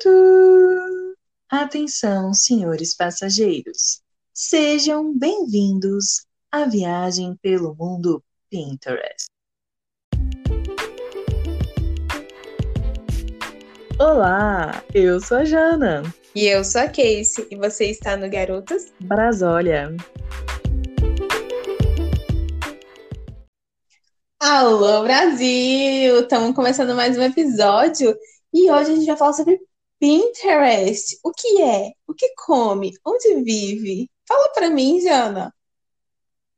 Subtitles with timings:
[0.00, 1.16] tu.
[1.50, 4.00] Atenção, senhores passageiros.
[4.32, 9.26] Sejam bem-vindos à viagem pelo mundo Pinterest.
[13.98, 16.02] Olá, eu sou a Jana.
[16.32, 19.96] E eu sou a Casey, e você está no Garotas Brasólia.
[24.38, 26.20] Alô, Brasil!
[26.20, 28.16] Estamos começando mais um episódio
[28.54, 29.60] e hoje a gente vai falar sobre
[30.00, 31.18] Pinterest.
[31.24, 31.90] O que é?
[32.06, 32.92] O que come?
[33.04, 34.08] Onde vive?
[34.26, 35.52] Fala para mim, Jana.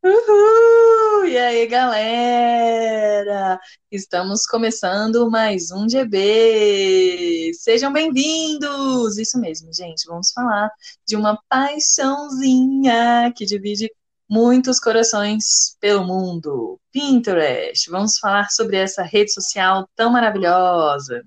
[0.05, 1.27] Uhul!
[1.27, 3.59] E aí, galera?
[3.91, 7.53] Estamos começando mais um GB.
[7.55, 9.17] Sejam bem-vindos!
[9.19, 10.07] Isso mesmo, gente.
[10.07, 10.71] Vamos falar
[11.07, 13.91] de uma paixãozinha que divide
[14.29, 16.79] muitos corações pelo mundo.
[16.93, 17.91] Pinterest.
[17.91, 21.23] Vamos falar sobre essa rede social tão maravilhosa.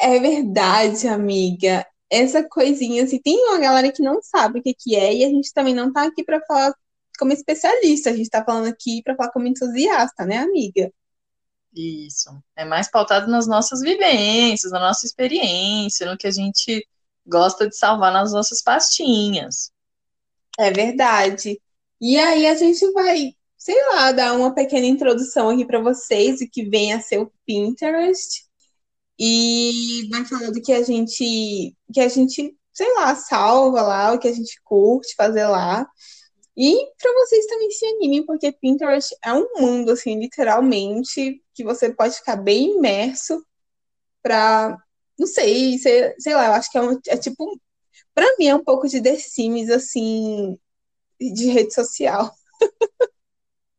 [0.00, 1.86] É verdade, amiga.
[2.10, 5.28] Essa coisinha, assim, tem uma galera que não sabe o que, que é, e a
[5.28, 6.72] gente também não tá aqui para falar
[7.18, 10.92] como especialista, a gente tá falando aqui para falar como entusiasta, né, amiga?
[11.74, 12.30] Isso.
[12.54, 16.86] É mais pautado nas nossas vivências, na nossa experiência, no que a gente
[17.26, 19.70] gosta de salvar nas nossas pastinhas.
[20.58, 21.60] É verdade.
[22.00, 26.48] E aí a gente vai, sei lá, dar uma pequena introdução aqui para vocês do
[26.48, 28.45] que vem a ser o Pinterest
[29.18, 34.18] e vai falar do que a gente, que a gente, sei lá, salva lá, o
[34.18, 35.86] que a gente curte fazer lá.
[36.56, 41.92] E para vocês também se animem, porque Pinterest é um mundo, assim, literalmente, que você
[41.92, 43.44] pode ficar bem imerso
[44.22, 44.76] para,
[45.18, 47.60] não sei, sei, sei lá, eu acho que é, um, é tipo,
[48.14, 50.58] para mim é um pouco de The Sims, assim,
[51.20, 52.34] de rede social.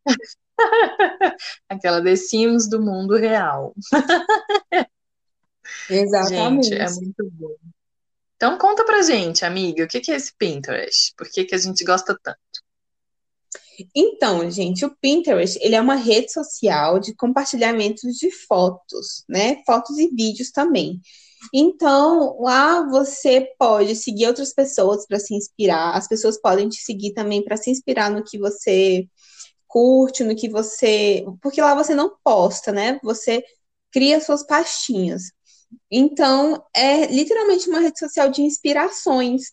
[1.70, 3.74] Aquela The Sims do mundo real.
[5.90, 6.70] Exatamente.
[6.70, 7.56] Gente, é muito bom.
[8.36, 11.14] Então conta pra gente, amiga, o que é esse Pinterest?
[11.18, 12.38] Por que, que a gente gosta tanto?
[13.96, 19.62] Então, gente, o Pinterest, ele é uma rede social de compartilhamentos de fotos, né?
[19.66, 21.00] Fotos e vídeos também.
[21.54, 25.96] Então, lá você pode seguir outras pessoas para se inspirar.
[25.96, 29.08] As pessoas podem te seguir também para se inspirar no que você
[29.68, 31.24] curte, no que você.
[31.42, 33.00] Porque lá você não posta, né?
[33.04, 33.44] Você
[33.92, 35.32] cria suas pastinhas.
[35.92, 39.44] Então, é literalmente uma rede social de inspirações.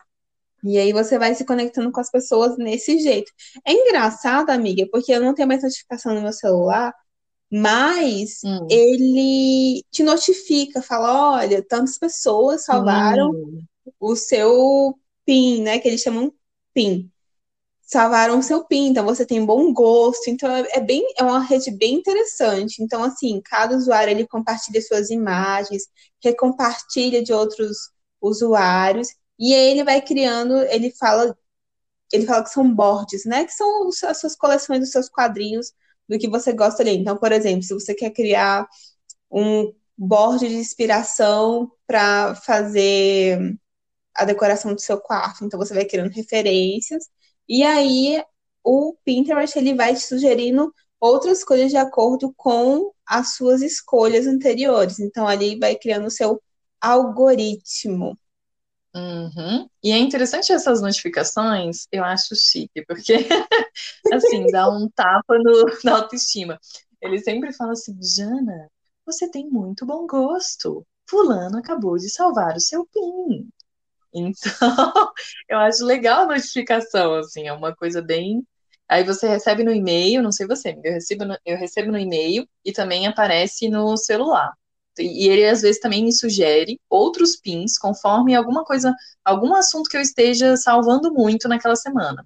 [0.62, 3.30] E aí você vai se conectando com as pessoas nesse jeito.
[3.66, 6.94] É engraçado, amiga, porque eu não tenho mais notificação no meu celular,
[7.53, 8.66] mas hum.
[8.70, 13.62] ele te notifica, fala, olha, tantas pessoas salvaram hum.
[14.00, 15.78] o seu PIN, né?
[15.78, 16.32] Que eles chamam
[16.72, 17.10] PIN.
[17.84, 20.28] Salvaram o seu PIN, então você tem bom gosto.
[20.28, 22.83] Então é, é bem, é uma rede bem interessante.
[22.83, 25.84] Então, assim, cada usuário ele compartilha suas imagens,
[26.22, 27.77] recompartilha de outros
[28.21, 29.09] usuários,
[29.39, 31.37] e ele vai criando, ele fala,
[32.12, 33.45] ele fala que são boards, né?
[33.45, 35.72] Que são as suas coleções dos seus quadrinhos
[36.09, 36.97] do que você gosta ali.
[36.97, 38.69] Então, por exemplo, se você quer criar
[39.31, 43.56] um board de inspiração para fazer
[44.15, 47.05] a decoração do seu quarto, então você vai criando referências
[47.49, 48.22] e aí
[48.62, 54.99] o Pinterest ele vai te sugerindo outras coisas de acordo com as suas escolhas anteriores.
[54.99, 56.41] Então ali vai criando o seu
[56.81, 58.19] algoritmo.
[58.94, 59.69] Uhum.
[59.83, 63.15] E é interessante essas notificações, eu acho chique, porque
[64.12, 66.59] assim, dá um tapa no, na autoestima.
[67.03, 68.71] Ele sempre fala assim, Jana,
[69.04, 70.87] você tem muito bom gosto.
[71.10, 73.50] Fulano acabou de salvar o seu PIN.
[74.14, 74.52] Então,
[75.48, 78.47] eu acho legal a notificação, assim, é uma coisa bem.
[78.88, 82.47] Aí você recebe no e-mail, não sei você, eu recebo no, eu recebo no e-mail
[82.64, 84.53] e também aparece no celular.
[84.98, 89.97] E ele às vezes também me sugere outros pins conforme alguma coisa, algum assunto que
[89.97, 92.24] eu esteja salvando muito naquela semana.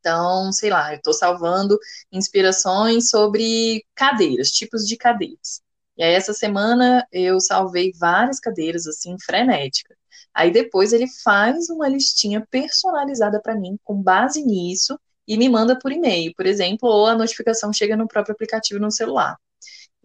[0.00, 1.78] Então, sei lá, eu estou salvando
[2.12, 5.62] inspirações sobre cadeiras, tipos de cadeiras.
[5.96, 9.96] E aí, essa semana, eu salvei várias cadeiras, assim, frenética.
[10.34, 15.78] Aí, depois, ele faz uma listinha personalizada para mim, com base nisso, e me manda
[15.78, 19.36] por e-mail, por exemplo, ou a notificação chega no próprio aplicativo no celular.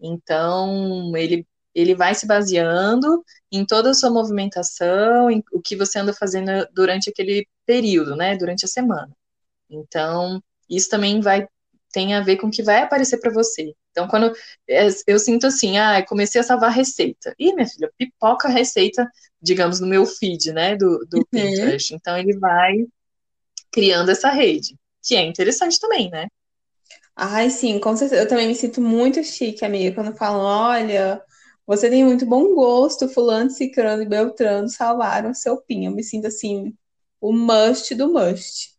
[0.00, 6.00] Então, ele ele vai se baseando em toda a sua movimentação, em o que você
[6.00, 9.08] anda fazendo durante aquele período, né, durante a semana.
[9.70, 11.46] Então, isso também vai
[11.92, 13.74] tem a ver com o que vai aparecer para você.
[13.90, 14.32] Então, quando
[14.68, 17.34] é, eu sinto assim, ah, comecei a salvar receita.
[17.38, 19.08] Ih, minha filha, pipoca receita,
[19.42, 21.24] digamos, no meu feed, né, do, do uhum.
[21.30, 21.94] Pinterest.
[21.94, 22.86] Então, ele vai
[23.72, 26.28] criando essa rede, que é interessante também, né?
[27.16, 28.22] Ai, sim, com certeza.
[28.22, 31.22] Eu também me sinto muito chique, amiga, quando falam, olha,
[31.66, 35.86] Você tem muito bom gosto, fulano, cicrano e beltrano salvaram seu PIN.
[35.86, 36.74] Eu me sinto assim,
[37.20, 38.74] o must do must.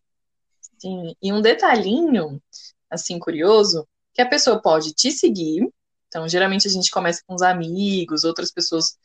[0.80, 2.42] Sim, e um detalhinho,
[2.90, 5.70] assim, curioso, que a pessoa pode te seguir,
[6.08, 8.98] então geralmente a gente começa com os amigos, outras pessoas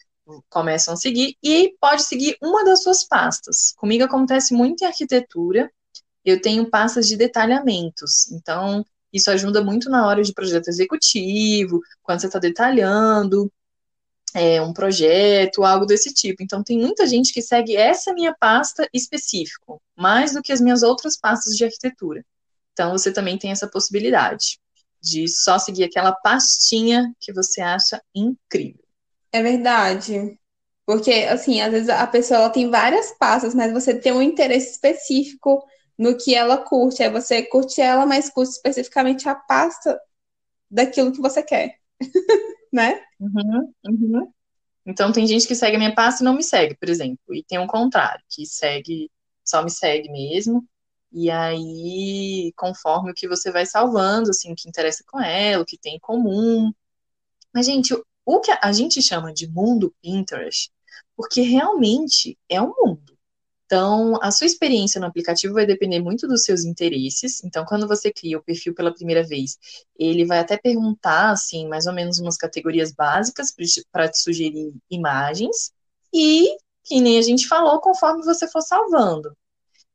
[0.49, 3.73] começam a seguir, e pode seguir uma das suas pastas.
[3.77, 5.71] Comigo acontece muito em arquitetura,
[6.25, 12.21] eu tenho pastas de detalhamentos, então isso ajuda muito na hora de projeto executivo, quando
[12.21, 13.51] você está detalhando,
[14.35, 16.43] é, um projeto, algo desse tipo.
[16.43, 20.83] Então, tem muita gente que segue essa minha pasta específico, mais do que as minhas
[20.83, 22.25] outras pastas de arquitetura.
[22.73, 24.59] Então, você também tem essa possibilidade
[25.01, 28.86] de só seguir aquela pastinha que você acha incrível.
[29.33, 30.39] É verdade.
[30.87, 35.65] Porque, assim, às vezes a pessoa tem várias pastas, mas você tem um interesse específico
[35.99, 37.03] no que ela curte.
[37.03, 40.01] Aí você curte ela, mas curte especificamente a pasta
[40.71, 41.79] daquilo que você quer.
[42.73, 43.03] né?
[43.21, 44.33] Uhum, uhum.
[44.87, 47.35] Então tem gente que segue a minha pasta e não me segue, por exemplo.
[47.35, 49.11] E tem um contrário, que segue,
[49.45, 50.65] só me segue mesmo.
[51.13, 55.67] E aí, conforme o que você vai salvando, assim, o que interessa com ela, o
[55.67, 56.73] que tem em comum.
[57.55, 57.95] Mas, gente,
[58.27, 60.71] o que a gente chama de mundo Pinterest,
[61.17, 63.17] porque realmente é um mundo.
[63.67, 67.43] Então, a sua experiência no aplicativo vai depender muito dos seus interesses.
[67.45, 69.59] Então, quando você cria o perfil pela primeira vez,
[69.99, 73.53] ele vai até perguntar, assim, mais ou menos umas categorias básicas
[73.91, 75.73] para te sugerir imagens.
[76.15, 79.37] E, que nem a gente falou, conforme você for salvando.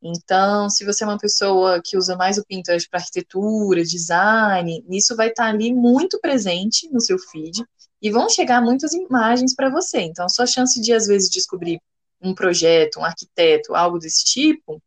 [0.02, 5.16] Então, se você é uma pessoa que usa mais o Pinterest para arquitetura, design, isso
[5.16, 7.64] vai estar tá ali muito presente no seu feed
[8.02, 10.02] e vão chegar muitas imagens para você.
[10.02, 11.80] Então, a sua chance de, às vezes, descobrir
[12.22, 14.82] um projeto, um arquiteto, algo desse tipo,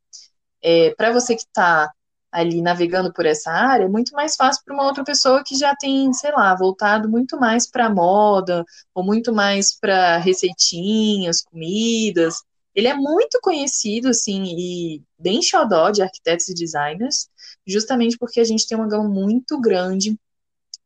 [0.62, 1.90] é, para você que está
[2.32, 5.74] ali navegando por essa área, é muito mais fácil para uma outra pessoa que já
[5.76, 12.42] tem, sei lá, voltado muito mais para moda, ou muito mais para receitinhas, comidas.
[12.74, 17.28] Ele é muito conhecido, assim, e bem xodó de arquitetos e designers,
[17.64, 20.18] justamente porque a gente tem uma gama muito grande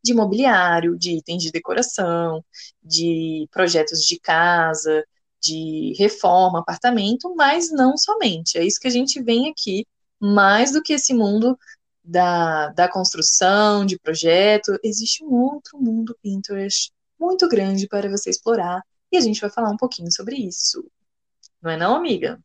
[0.02, 2.44] de mobiliário, de itens de decoração,
[2.82, 5.04] de projetos de casa,
[5.40, 8.58] de reforma, apartamento, mas não somente.
[8.58, 9.86] É isso que a gente vem aqui,
[10.20, 11.58] mais do que esse mundo
[12.02, 18.82] da, da construção, de projeto, existe um outro mundo Pinterest muito grande para você explorar,
[19.12, 20.84] e a gente vai falar um pouquinho sobre isso.
[21.60, 22.40] Não é não, amiga?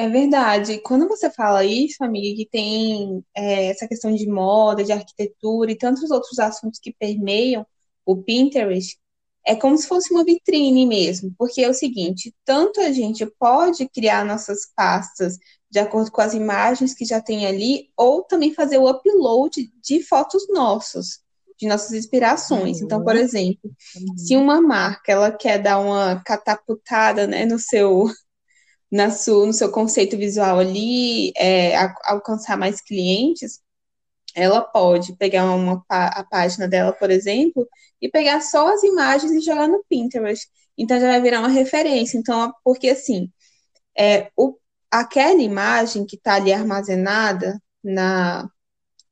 [0.00, 0.78] É verdade.
[0.78, 5.76] Quando você fala isso, amiga, que tem é, essa questão de moda, de arquitetura e
[5.76, 7.66] tantos outros assuntos que permeiam
[8.06, 8.98] o Pinterest,
[9.46, 13.86] é como se fosse uma vitrine mesmo, porque é o seguinte, tanto a gente pode
[13.90, 15.36] criar nossas pastas
[15.70, 20.02] de acordo com as imagens que já tem ali, ou também fazer o upload de
[20.02, 21.20] fotos nossas,
[21.58, 22.78] de nossas inspirações.
[22.78, 22.84] Uhum.
[22.86, 24.16] Então, por exemplo, uhum.
[24.16, 28.08] se uma marca ela quer dar uma catapultada né, no seu
[28.90, 33.60] na sua, no seu conceito visual ali, é, a, alcançar mais clientes,
[34.34, 37.68] ela pode pegar uma, a página dela, por exemplo,
[38.00, 40.48] e pegar só as imagens e jogar no Pinterest.
[40.78, 42.18] Então já vai virar uma referência.
[42.18, 43.30] Então, porque assim,
[43.98, 44.56] é, o,
[44.90, 48.48] aquela imagem que está ali armazenada na,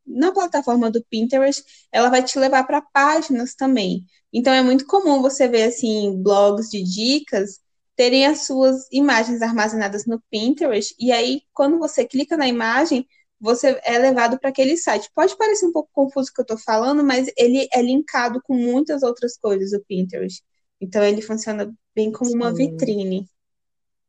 [0.06, 4.04] na plataforma do Pinterest, ela vai te levar para páginas também.
[4.32, 7.60] Então é muito comum você ver assim blogs de dicas
[7.98, 13.04] terem as suas imagens armazenadas no Pinterest e aí quando você clica na imagem,
[13.40, 15.10] você é levado para aquele site.
[15.12, 18.54] Pode parecer um pouco confuso o que eu estou falando, mas ele é linkado com
[18.54, 20.44] muitas outras coisas, o Pinterest.
[20.80, 23.28] Então ele funciona bem como uma vitrine.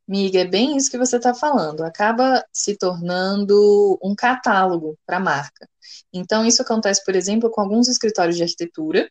[0.06, 1.82] Miga, é bem isso que você está falando.
[1.82, 5.68] Acaba se tornando um catálogo para a marca.
[6.12, 9.08] Então, isso acontece, por exemplo, com alguns escritórios de arquitetura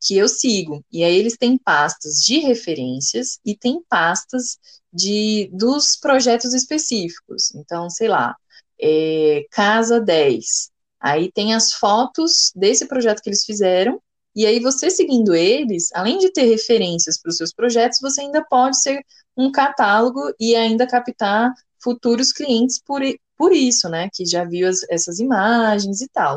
[0.00, 0.84] que eu sigo.
[0.92, 4.58] E aí eles têm pastas de referências e têm pastas
[4.92, 7.54] de dos projetos específicos.
[7.54, 8.34] Então, sei lá,
[8.80, 10.70] é, Casa 10.
[11.00, 14.00] Aí tem as fotos desse projeto que eles fizeram,
[14.34, 18.44] e aí você seguindo eles, além de ter referências para os seus projetos, você ainda
[18.44, 19.00] pode ser
[19.36, 23.00] um catálogo e ainda captar futuros clientes por,
[23.36, 24.08] por isso, né?
[24.12, 26.36] Que já viu as, essas imagens e tal.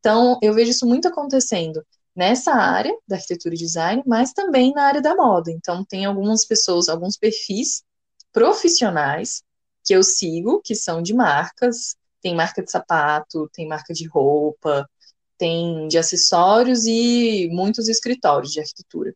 [0.00, 1.82] Então, eu vejo isso muito acontecendo
[2.18, 5.52] nessa área da arquitetura e design, mas também na área da moda.
[5.52, 7.84] Então, tem algumas pessoas, alguns perfis
[8.32, 9.44] profissionais
[9.84, 14.90] que eu sigo, que são de marcas, tem marca de sapato, tem marca de roupa,
[15.38, 19.14] tem de acessórios e muitos escritórios de arquitetura.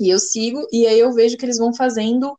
[0.00, 2.34] E eu sigo, e aí eu vejo que eles vão fazendo,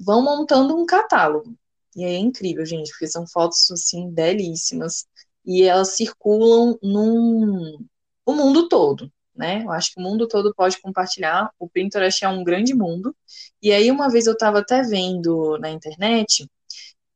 [0.00, 1.54] vão montando um catálogo.
[1.94, 5.06] E aí é incrível, gente, porque são fotos, assim, belíssimas.
[5.44, 7.78] E elas circulam num,
[8.24, 9.12] o mundo todo.
[9.38, 9.62] Né?
[9.64, 11.50] Eu acho que o mundo todo pode compartilhar.
[11.58, 13.14] O Pinterest é um grande mundo.
[13.62, 16.50] E aí, uma vez eu estava até vendo na internet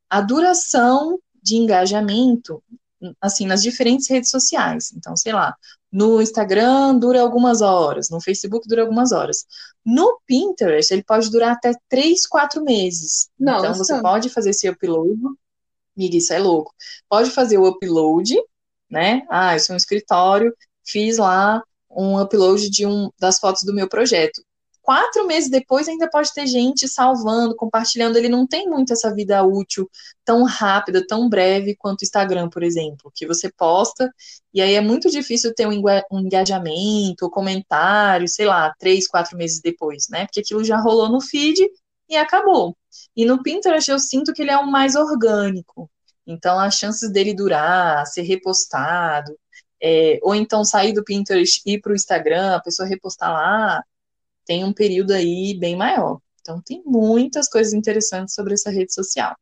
[0.08, 2.62] a duração de engajamento,
[3.20, 4.92] assim, nas diferentes redes sociais.
[4.92, 5.56] Então, sei lá,
[5.90, 9.44] no Instagram dura algumas horas, no Facebook dura algumas horas.
[9.84, 13.28] No Pinterest, ele pode durar até três, quatro meses.
[13.58, 15.18] Então, você pode fazer esse upload.
[15.96, 16.72] Miga, isso é louco.
[17.08, 18.34] Pode fazer o upload,
[18.88, 19.26] né?
[19.28, 21.62] Ah, eu sou um escritório, fiz lá
[21.96, 24.42] um upload de um das fotos do meu projeto.
[24.82, 28.16] Quatro meses depois ainda pode ter gente salvando, compartilhando.
[28.16, 29.88] Ele não tem muito essa vida útil
[30.24, 34.12] tão rápida, tão breve quanto o Instagram, por exemplo, que você posta
[34.52, 40.08] e aí é muito difícil ter um engajamento, comentário, sei lá, três, quatro meses depois,
[40.10, 40.26] né?
[40.26, 41.58] Porque aquilo já rolou no feed
[42.08, 42.76] e acabou.
[43.16, 45.88] E no Pinterest eu sinto que ele é o mais orgânico.
[46.26, 49.32] Então as chances dele durar, ser repostado,
[49.82, 53.82] é, ou então sair do Pinterest e ir para o Instagram, a pessoa repostar lá,
[54.46, 56.18] tem um período aí bem maior.
[56.40, 59.34] Então tem muitas coisas interessantes sobre essa rede social.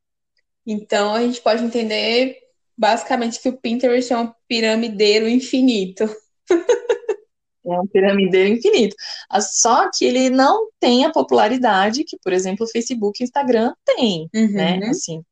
[0.67, 2.39] Então a gente pode entender
[2.77, 6.05] basicamente que o Pinterest é um piramideiro infinito.
[7.63, 8.97] É um piramideiro infinito.
[9.41, 13.75] Só que ele não tem a popularidade que, por exemplo, o Facebook e o Instagram
[13.85, 14.53] têm, uhum.
[14.53, 14.81] né?
[14.89, 15.23] Assim,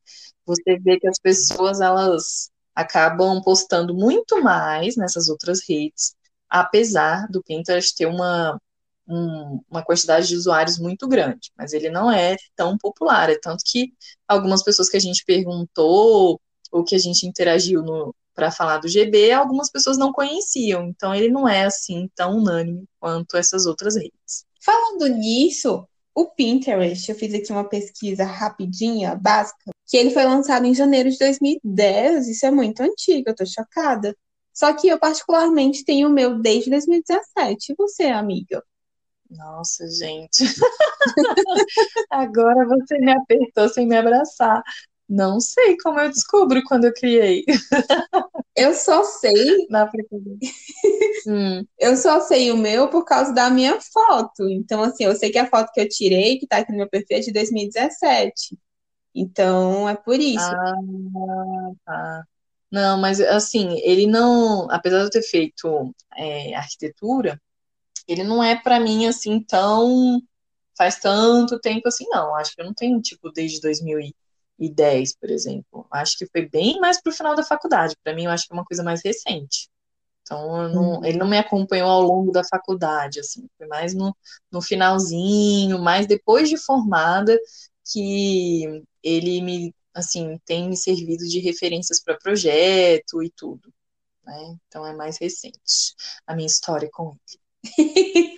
[0.45, 6.14] você vê que as pessoas, elas acabam postando muito mais nessas outras redes,
[6.49, 8.61] apesar do Pinterest ter uma,
[9.08, 13.64] um, uma quantidade de usuários muito grande, mas ele não é tão popular, é tanto
[13.66, 13.92] que
[14.28, 17.82] algumas pessoas que a gente perguntou ou que a gente interagiu
[18.32, 22.85] para falar do GB, algumas pessoas não conheciam, então ele não é assim tão unânime
[23.00, 24.47] quanto essas outras redes.
[24.61, 25.85] Falando nisso,
[26.19, 31.09] o Pinterest, eu fiz aqui uma pesquisa rapidinha, básica, que ele foi lançado em janeiro
[31.09, 34.17] de 2010, isso é muito antigo, eu tô chocada.
[34.53, 37.71] Só que eu particularmente tenho o meu desde 2017.
[37.71, 38.65] E você, amiga?
[39.31, 40.43] Nossa, gente.
[42.11, 44.61] Agora você me apertou sem me abraçar.
[45.09, 47.45] Não sei como eu descubro quando eu criei.
[48.55, 49.69] Eu só sei.
[49.71, 49.88] Na
[51.27, 51.65] hum.
[51.79, 54.49] Eu só sei o meu por causa da minha foto.
[54.49, 56.88] Então, assim, eu sei que a foto que eu tirei, que tá aqui no meu
[56.88, 58.59] perfil, é de 2017.
[59.15, 60.45] Então, é por isso.
[60.45, 62.25] Ah, tá.
[62.71, 67.41] Não, mas assim, ele não, apesar de eu ter feito é, arquitetura,
[68.09, 70.21] ele não é para mim assim tão
[70.77, 72.35] faz tanto tempo assim, não.
[72.37, 74.27] Acho que eu não tenho tipo desde 2000 2010,
[75.21, 75.87] por exemplo.
[75.91, 77.97] Acho que foi bem mais para o final da faculdade.
[78.03, 79.69] Para mim, eu acho que é uma coisa mais recente.
[80.23, 81.05] Então, não, uhum.
[81.05, 83.49] ele não me acompanhou ao longo da faculdade, assim.
[83.57, 84.15] Foi mais no,
[84.53, 87.38] no finalzinho, mais depois de formada,
[87.93, 93.73] que ele me, assim, tem me servido de referências para projeto e tudo.
[94.27, 94.57] Né?
[94.67, 95.95] Então, é mais recente
[96.27, 97.17] a minha história com
[97.65, 98.35] ele.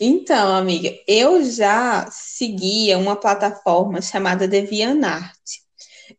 [0.00, 5.38] então, amiga, eu já seguia uma plataforma chamada DeviantArt.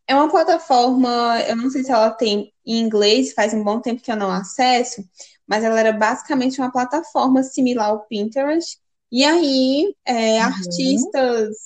[0.08, 4.02] É uma plataforma, eu não sei se ela tem em inglês, faz um bom tempo
[4.02, 5.04] que eu não acesso,
[5.48, 8.78] mas ela era basicamente uma plataforma similar ao Pinterest.
[9.12, 10.46] E aí, é, uhum.
[10.46, 11.58] artistas,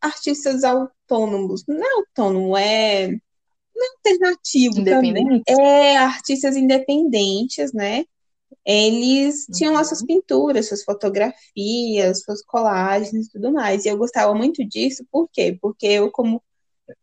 [0.00, 5.42] artistas autônomos, não é autônomo, é, não é alternativo também.
[5.46, 8.04] É artistas independentes, né?
[8.64, 10.06] Eles tinham lá suas uhum.
[10.06, 13.84] pinturas, suas fotografias, suas colagens e tudo mais.
[13.84, 15.56] E eu gostava muito disso, por quê?
[15.60, 16.42] Porque eu, como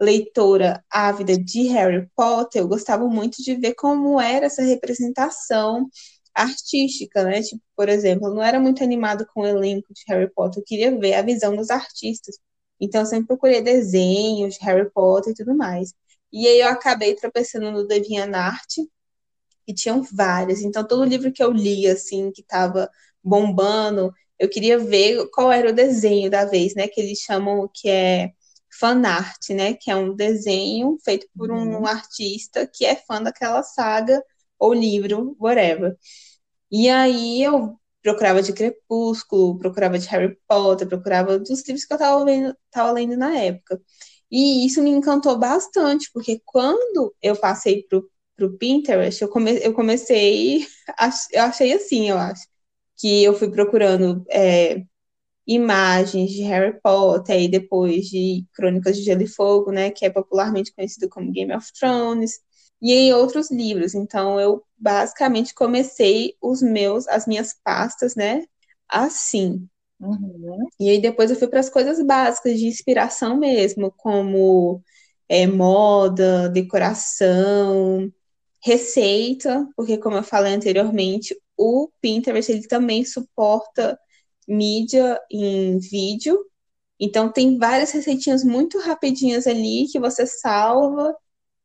[0.01, 5.89] leitora ávida de Harry Potter, eu gostava muito de ver como era essa representação
[6.33, 7.41] artística, né?
[7.41, 10.65] Tipo, por exemplo, eu não era muito animado com o elenco de Harry Potter, eu
[10.65, 12.37] queria ver a visão dos artistas.
[12.79, 15.93] Então, eu sempre procurei desenhos de Harry Potter e tudo mais.
[16.31, 18.77] E aí eu acabei tropeçando no DeviantArt,
[19.67, 20.61] e tinham várias.
[20.61, 22.89] Então, todo livro que eu li, assim, que estava
[23.23, 26.87] bombando, eu queria ver qual era o desenho da vez, né?
[26.87, 28.31] Que eles chamam que é
[28.79, 29.73] fanart, né?
[29.73, 31.85] Que é um desenho feito por um uhum.
[31.85, 34.21] artista que é fã daquela saga
[34.59, 35.95] ou livro, whatever.
[36.71, 41.95] E aí eu procurava de Crepúsculo, procurava de Harry Potter, procurava dos livros que eu
[41.95, 43.81] estava lendo, tava lendo na época.
[44.31, 49.73] E isso me encantou bastante, porque quando eu passei pro pro Pinterest, eu, come, eu
[49.73, 50.65] comecei,
[51.33, 52.47] eu achei assim, eu acho,
[52.97, 54.83] que eu fui procurando é,
[55.47, 60.09] imagens de Harry Potter e depois de Crônicas de Gelo e Fogo, né, que é
[60.09, 62.39] popularmente conhecido como Game of Thrones,
[62.81, 63.95] e em outros livros.
[63.95, 68.45] Então eu basicamente comecei os meus, as minhas pastas, né,
[68.89, 69.67] assim.
[69.99, 70.67] Uhum.
[70.79, 74.81] E aí depois eu fui para as coisas básicas de inspiração mesmo, como
[75.29, 78.11] é, moda, decoração,
[78.63, 83.99] receita, porque como eu falei anteriormente, o Pinterest ele também suporta
[84.47, 86.45] mídia em vídeo.
[86.99, 91.15] Então tem várias receitinhas muito rapidinhas ali que você salva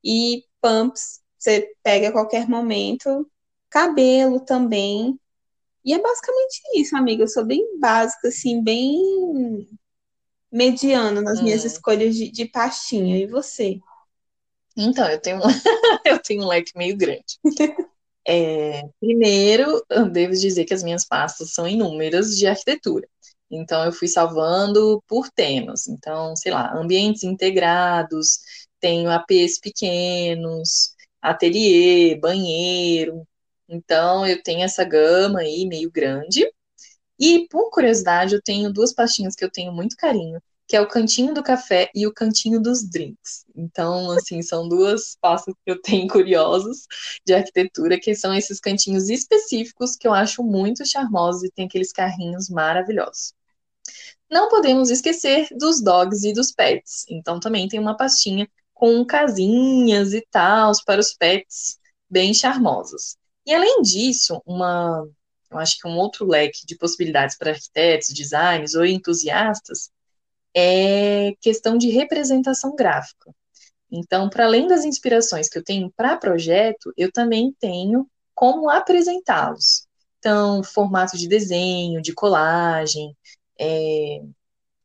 [0.04, 3.30] e pumps você pega a qualquer momento.
[3.70, 5.18] Cabelo também.
[5.84, 7.22] E é basicamente isso, amiga.
[7.22, 9.68] Eu sou bem básica, assim, bem
[10.50, 11.44] mediano nas hum.
[11.44, 13.16] minhas escolhas de, de pastinha.
[13.18, 13.78] E você?
[14.78, 15.40] Então, eu tenho,
[16.06, 17.38] eu tenho um leque meio grande.
[18.26, 23.08] É, primeiro, eu devo dizer que as minhas pastas são inúmeras de arquitetura.
[23.50, 25.88] Então, eu fui salvando por temas.
[25.88, 28.38] Então, sei lá, ambientes integrados,
[28.80, 33.26] tenho APs pequenos, ateliê, banheiro.
[33.68, 36.48] Então, eu tenho essa gama aí meio grande.
[37.18, 40.86] E, por curiosidade, eu tenho duas pastinhas que eu tenho muito carinho, que é o
[40.86, 43.46] cantinho do café e o cantinho dos drinks.
[43.56, 46.86] Então, assim, são duas pastas que eu tenho curiosos
[47.26, 51.90] de arquitetura, que são esses cantinhos específicos que eu acho muito charmosos e tem aqueles
[51.90, 53.32] carrinhos maravilhosos.
[54.30, 57.06] Não podemos esquecer dos dogs e dos pets.
[57.08, 61.78] Então, também tem uma pastinha com casinhas e tal para os pets
[62.10, 63.16] bem charmosos.
[63.46, 65.08] E além disso, uma,
[65.50, 69.90] eu acho que um outro leque de possibilidades para arquitetos, designers ou entusiastas
[70.58, 73.32] é questão de representação gráfica.
[73.90, 79.86] Então, para além das inspirações que eu tenho para projeto, eu também tenho como apresentá-los.
[80.18, 83.16] Então, formato de desenho, de colagem,
[83.58, 84.20] é,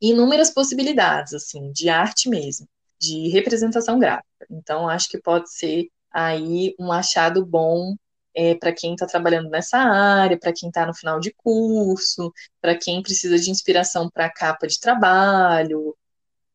[0.00, 4.46] inúmeras possibilidades, assim, de arte mesmo, de representação gráfica.
[4.48, 7.96] Então, acho que pode ser aí um achado bom
[8.34, 12.76] é, para quem está trabalhando nessa área, para quem está no final de curso, para
[12.76, 15.96] quem precisa de inspiração para capa de trabalho.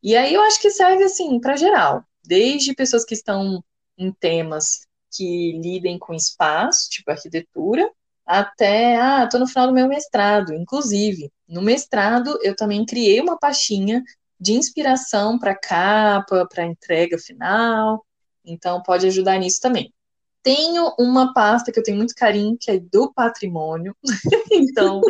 [0.03, 3.63] E aí eu acho que serve assim para geral, desde pessoas que estão
[3.97, 7.89] em temas que lidem com espaço, tipo arquitetura,
[8.25, 10.53] até, ah, estou no final do meu mestrado.
[10.53, 14.03] Inclusive, no mestrado eu também criei uma pastinha
[14.39, 18.05] de inspiração para capa, para entrega final.
[18.45, 19.93] Então pode ajudar nisso também.
[20.41, 23.95] Tenho uma pasta que eu tenho muito carinho, que é do patrimônio.
[24.51, 25.01] então,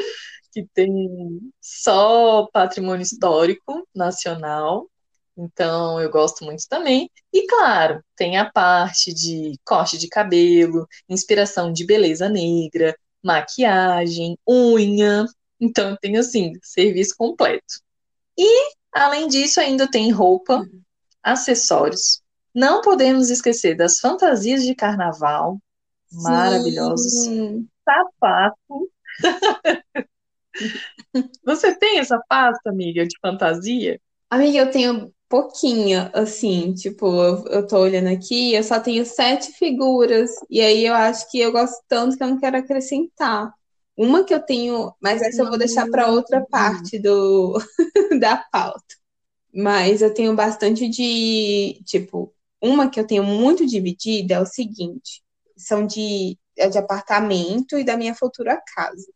[0.51, 4.89] que tem só patrimônio histórico nacional.
[5.37, 7.09] Então, eu gosto muito também.
[7.31, 15.25] E, claro, tem a parte de corte de cabelo, inspiração de beleza negra, maquiagem, unha.
[15.59, 17.81] Então, eu tenho, assim, serviço completo.
[18.37, 20.65] E, além disso, ainda tem roupa,
[21.23, 22.21] acessórios,
[22.59, 25.57] não podemos esquecer das fantasias de carnaval,
[26.09, 26.23] Sim.
[26.23, 27.29] maravilhosos.
[27.85, 28.91] Sapato.
[31.45, 33.99] Você tem essa pasta, amiga, de fantasia?
[34.29, 39.53] Amiga, eu tenho pouquinha, assim, tipo, eu, eu tô olhando aqui, eu só tenho sete
[39.53, 43.53] figuras, e aí eu acho que eu gosto tanto que eu não quero acrescentar.
[43.95, 47.57] Uma que eu tenho, mas essa eu vou deixar para outra parte do
[48.19, 48.95] da pauta.
[49.53, 55.23] Mas eu tenho bastante de, tipo, uma que eu tenho muito dividida é o seguinte:
[55.57, 59.07] são de, é de apartamento e da minha futura casa.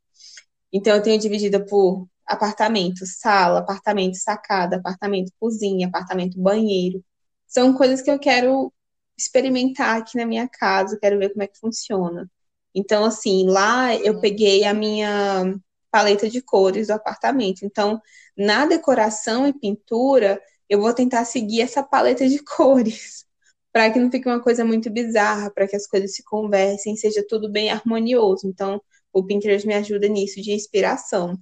[0.71, 7.03] Então, eu tenho dividida por apartamento, sala, apartamento, sacada, apartamento, cozinha, apartamento, banheiro.
[7.47, 8.73] São coisas que eu quero
[9.17, 12.29] experimentar aqui na minha casa, quero ver como é que funciona.
[12.73, 15.55] Então, assim, lá eu peguei a minha
[15.91, 17.63] paleta de cores do apartamento.
[17.63, 18.01] Então,
[18.35, 23.25] na decoração e pintura, eu vou tentar seguir essa paleta de cores
[23.73, 27.25] para que não fique uma coisa muito bizarra, para que as coisas se conversem, seja
[27.27, 28.47] tudo bem harmonioso.
[28.47, 28.81] Então,
[29.13, 31.37] o Pinterest me ajuda nisso de inspiração.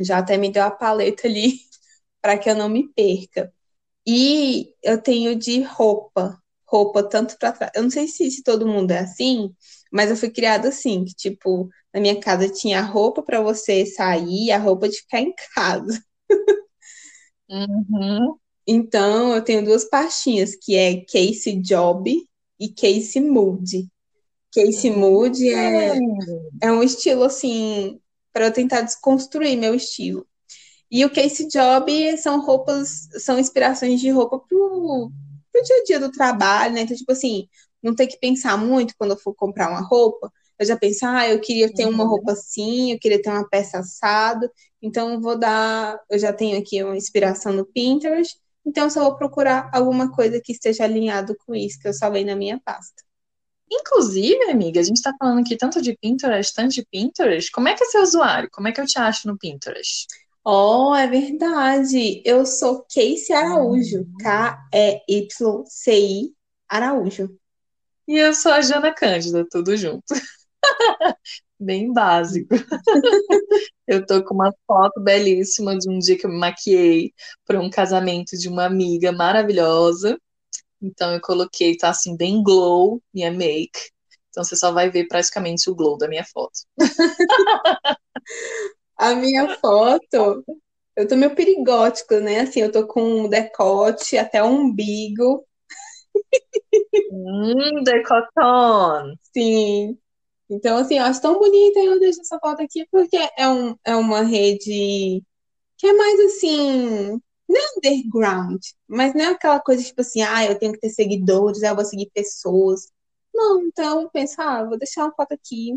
[0.00, 1.54] Já até me deu a paleta ali
[2.22, 3.52] para que eu não me perca.
[4.06, 7.72] E eu tenho de roupa, roupa tanto para trás.
[7.74, 9.54] Eu não sei se, se todo mundo é assim,
[9.92, 13.86] mas eu fui criada assim, que tipo, na minha casa tinha a roupa para você
[13.86, 16.02] sair a roupa de ficar em casa.
[17.48, 18.38] Uhum.
[18.70, 22.14] Então, eu tenho duas pastinhas, que é Case Job
[22.60, 23.88] e Case Mood.
[24.52, 25.98] Case Mood é,
[26.60, 27.98] é um estilo, assim,
[28.30, 30.26] para eu tentar desconstruir meu estilo.
[30.90, 35.10] E o Case Job são roupas, são inspirações de roupa pro,
[35.50, 36.82] pro dia a dia do trabalho, né?
[36.82, 37.48] Então, tipo assim,
[37.82, 40.30] não ter que pensar muito quando eu for comprar uma roupa.
[40.58, 42.10] Eu já penso, ah, eu queria ter uma uhum.
[42.10, 44.46] roupa assim, eu queria ter uma peça assado.
[44.82, 45.98] Então, eu vou dar.
[46.10, 48.36] Eu já tenho aqui uma inspiração no Pinterest
[48.68, 52.22] então, eu só vou procurar alguma coisa que esteja alinhado com isso que eu salvei
[52.22, 53.02] na minha pasta.
[53.70, 57.50] Inclusive, amiga, a gente está falando aqui tanto de Pinterest, tanto de Pinterest.
[57.50, 58.50] Como é que é seu usuário?
[58.52, 60.06] Como é que eu te acho no Pinterest?
[60.44, 62.22] Oh, é verdade.
[62.26, 64.00] Eu sou Casey Araújo.
[64.00, 64.16] Uhum.
[64.20, 65.64] K-E-Y-C-I
[66.68, 67.34] Araújo.
[68.06, 70.04] E eu sou a Jana Cândida, tudo junto.
[71.58, 72.54] bem básico.
[73.88, 77.12] eu tô com uma foto belíssima de um dia que eu me maquiei
[77.46, 80.18] para um casamento de uma amiga maravilhosa.
[80.82, 83.80] Então eu coloquei, tá assim, bem glow, minha make.
[84.30, 86.60] Então você só vai ver praticamente o glow da minha foto.
[88.96, 90.44] A minha foto,
[90.96, 92.40] eu tô meio perigótico, né?
[92.40, 95.44] Assim, eu tô com um decote até o umbigo.
[97.10, 99.14] Hum, decoton.
[99.32, 99.98] Sim.
[100.50, 103.94] Então, assim, eu acho tão bonita, eu deixo essa foto aqui porque é, um, é
[103.96, 105.22] uma rede
[105.78, 110.44] que é mais assim, não é underground, mas não é aquela coisa tipo assim, ah,
[110.46, 112.90] eu tenho que ter seguidores, eu vou seguir pessoas.
[113.34, 115.72] Não, então eu penso, ah, vou deixar uma foto aqui,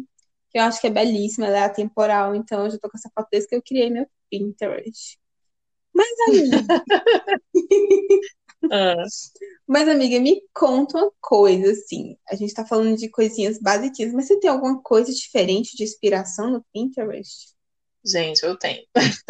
[0.52, 3.12] que eu acho que é belíssima, ela é atemporal, então eu já tô com essa
[3.16, 5.20] foto desde que eu criei meu Pinterest.
[5.94, 6.58] Mas, amiga.
[8.72, 8.96] Ah.
[9.68, 12.18] Mas, amiga, me conta uma coisa, assim.
[12.30, 16.52] A gente tá falando de coisinhas básicas, mas você tem alguma coisa diferente de inspiração
[16.52, 17.54] no Pinterest?
[18.06, 18.86] Gente, eu tenho.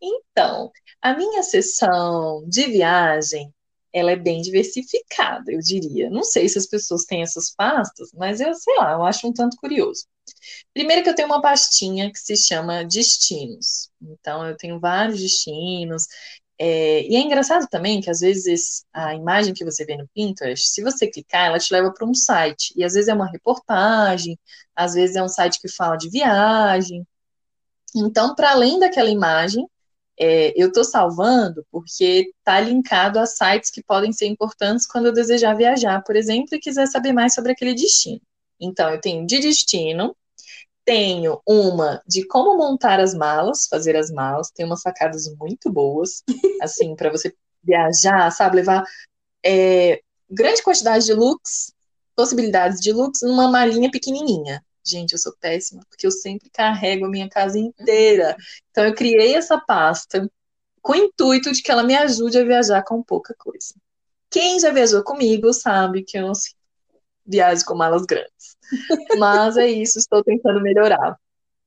[0.00, 3.52] então, a minha sessão de viagem,
[3.92, 6.08] ela é bem diversificada, eu diria.
[6.10, 9.32] Não sei se as pessoas têm essas pastas, mas eu sei lá, eu acho um
[9.32, 10.06] tanto curioso.
[10.74, 13.90] Primeiro que eu tenho uma pastinha que se chama destinos.
[14.02, 16.06] Então, eu tenho vários destinos.
[16.64, 20.68] É, e é engraçado também que às vezes a imagem que você vê no Pinterest,
[20.68, 22.72] se você clicar, ela te leva para um site.
[22.76, 24.38] E às vezes é uma reportagem,
[24.76, 27.04] às vezes é um site que fala de viagem.
[27.96, 29.66] Então, para além daquela imagem,
[30.16, 35.12] é, eu estou salvando porque está linkado a sites que podem ser importantes quando eu
[35.12, 38.20] desejar viajar, por exemplo, e quiser saber mais sobre aquele destino.
[38.60, 40.14] Então, eu tenho de destino,
[40.84, 46.22] tenho uma de como montar as malas, fazer as malas, tem umas sacadas muito boas,
[46.62, 48.84] assim, para você viajar, sabe, levar
[49.44, 51.72] é, grande quantidade de looks,
[52.16, 54.64] possibilidades de looks numa malinha pequenininha.
[54.84, 58.36] Gente, eu sou péssima, porque eu sempre carrego a minha casa inteira.
[58.70, 60.28] Então, eu criei essa pasta
[60.80, 63.74] com o intuito de que ela me ajude a viajar com pouca coisa.
[64.28, 66.34] Quem já viajou comigo sabe que eu não
[67.26, 68.56] viajo com malas grandes.
[69.18, 71.16] Mas é isso, estou tentando melhorar.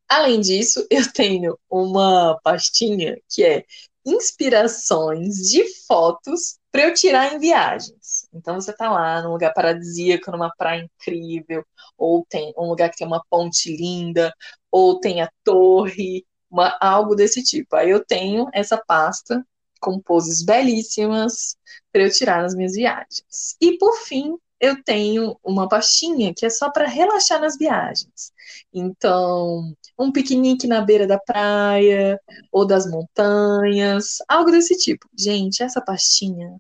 [0.08, 3.66] Além disso, eu tenho uma pastinha que é
[4.06, 8.28] inspirações de fotos para eu tirar em viagens.
[8.34, 11.66] Então você tá lá num lugar paradisíaco, numa praia incrível,
[11.98, 14.32] ou tem um lugar que tem uma ponte linda,
[14.72, 17.76] ou tem a torre, uma, algo desse tipo.
[17.76, 19.44] Aí eu tenho essa pasta
[19.80, 21.56] com poses belíssimas
[21.92, 23.56] para eu tirar nas minhas viagens.
[23.62, 28.32] E por fim, eu tenho uma pastinha que é só para relaxar nas viagens.
[28.74, 32.20] Então, um piquenique na beira da praia
[32.52, 35.08] ou das montanhas, algo desse tipo.
[35.18, 36.58] Gente, essa pastinha,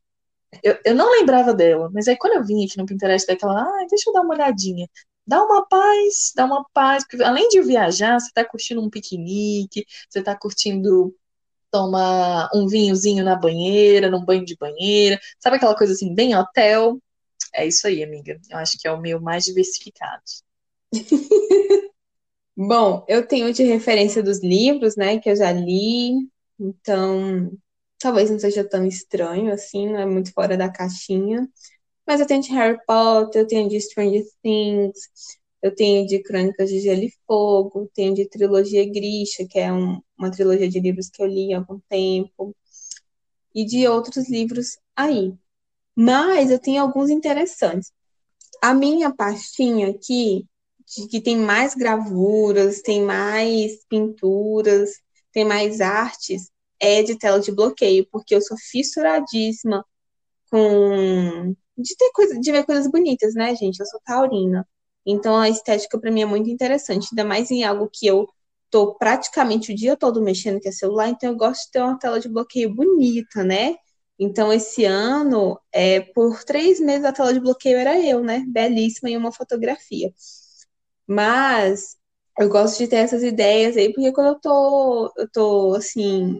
[0.63, 3.87] eu, eu não lembrava dela, mas aí quando eu vim aqui no Pinterest daquela, ah,
[3.89, 4.87] deixa eu dar uma olhadinha.
[5.27, 9.85] Dá uma paz, dá uma paz, porque além de viajar, você está curtindo um piquenique,
[10.09, 11.15] você está curtindo
[11.71, 16.99] tomar um vinhozinho na banheira, num banho de banheira, sabe aquela coisa assim, bem hotel?
[17.55, 18.39] É isso aí, amiga.
[18.49, 20.21] Eu acho que é o meu mais diversificado.
[22.57, 27.51] Bom, eu tenho de referência dos livros, né, que eu já li, então
[27.99, 31.47] talvez não seja tão estranho assim, não é muito fora da caixinha.
[32.07, 34.99] Mas eu tenho de Harry Potter, eu tenho de Stranger Things,
[35.61, 40.01] eu tenho de Crônicas de Gelo e Fogo, tenho de Trilogia Grisha, que é um,
[40.17, 42.55] uma trilogia de livros que eu li há algum tempo,
[43.55, 45.33] e de outros livros aí.
[45.95, 47.91] Mas eu tenho alguns interessantes.
[48.61, 50.45] A minha pastinha aqui,
[51.09, 54.91] que tem mais gravuras, tem mais pinturas,
[55.31, 59.85] tem mais artes, é de tela de bloqueio, porque eu sou fissuradíssima
[60.51, 63.79] com de ter coisa, de ver coisas bonitas, né, gente?
[63.79, 64.67] Eu sou taurina.
[65.05, 68.27] Então a estética para mim é muito interessante, ainda mais em algo que eu
[68.69, 71.97] tô praticamente o dia todo mexendo que é celular, então eu gosto de ter uma
[71.99, 73.75] tela de bloqueio bonita, né?
[74.17, 78.43] Então, esse ano, é, por três meses, a tela de bloqueio era eu, né?
[78.47, 80.11] Belíssima em uma fotografia.
[81.07, 81.97] Mas
[82.39, 86.39] eu gosto de ter essas ideias aí, porque quando eu tô, eu tô assim,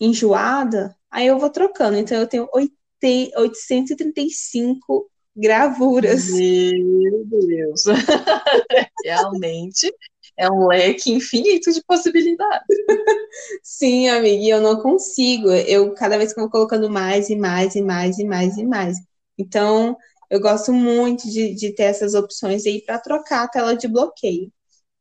[0.00, 1.96] enjoada, aí eu vou trocando.
[1.96, 6.28] Então, eu tenho 835 gravuras.
[6.30, 7.84] Meu Deus!
[9.04, 9.92] Realmente
[10.38, 12.66] é um leque infinito de possibilidades.
[13.62, 15.50] Sim, amiga, eu não consigo.
[15.50, 18.64] Eu cada vez que eu vou colocando mais e mais e mais e mais e
[18.64, 18.96] mais.
[19.38, 19.96] Então,
[20.30, 24.52] eu gosto muito de, de ter essas opções aí para trocar a tela de bloqueio.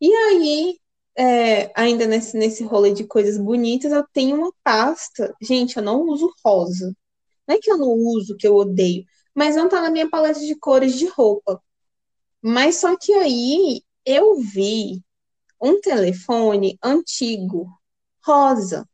[0.01, 0.79] E aí,
[1.17, 5.35] é, ainda nesse, nesse rolê de coisas bonitas, eu tenho uma pasta.
[5.41, 6.95] Gente, eu não uso rosa.
[7.47, 10.39] Não é que eu não uso, que eu odeio, mas não tá na minha paleta
[10.39, 11.61] de cores de roupa.
[12.41, 15.03] Mas só que aí eu vi
[15.61, 17.67] um telefone antigo,
[18.25, 18.87] rosa.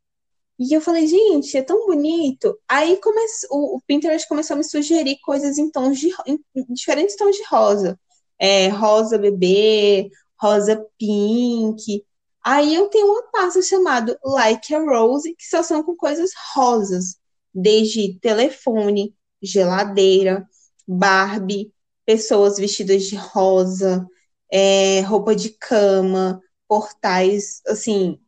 [0.58, 2.58] E eu falei, gente, é tão bonito.
[2.68, 3.46] Aí comece...
[3.50, 6.38] o, o Pinterest começou a me sugerir coisas em tons de em
[6.70, 7.98] diferentes tons de rosa.
[8.38, 12.04] É, rosa bebê, rosa pink.
[12.44, 17.16] Aí eu tenho uma pasta chamada Like a Rose, que só são com coisas rosas,
[17.52, 20.46] desde telefone, geladeira,
[20.86, 21.72] Barbie,
[22.04, 24.06] pessoas vestidas de rosa,
[24.52, 28.20] é, roupa de cama, portais, assim,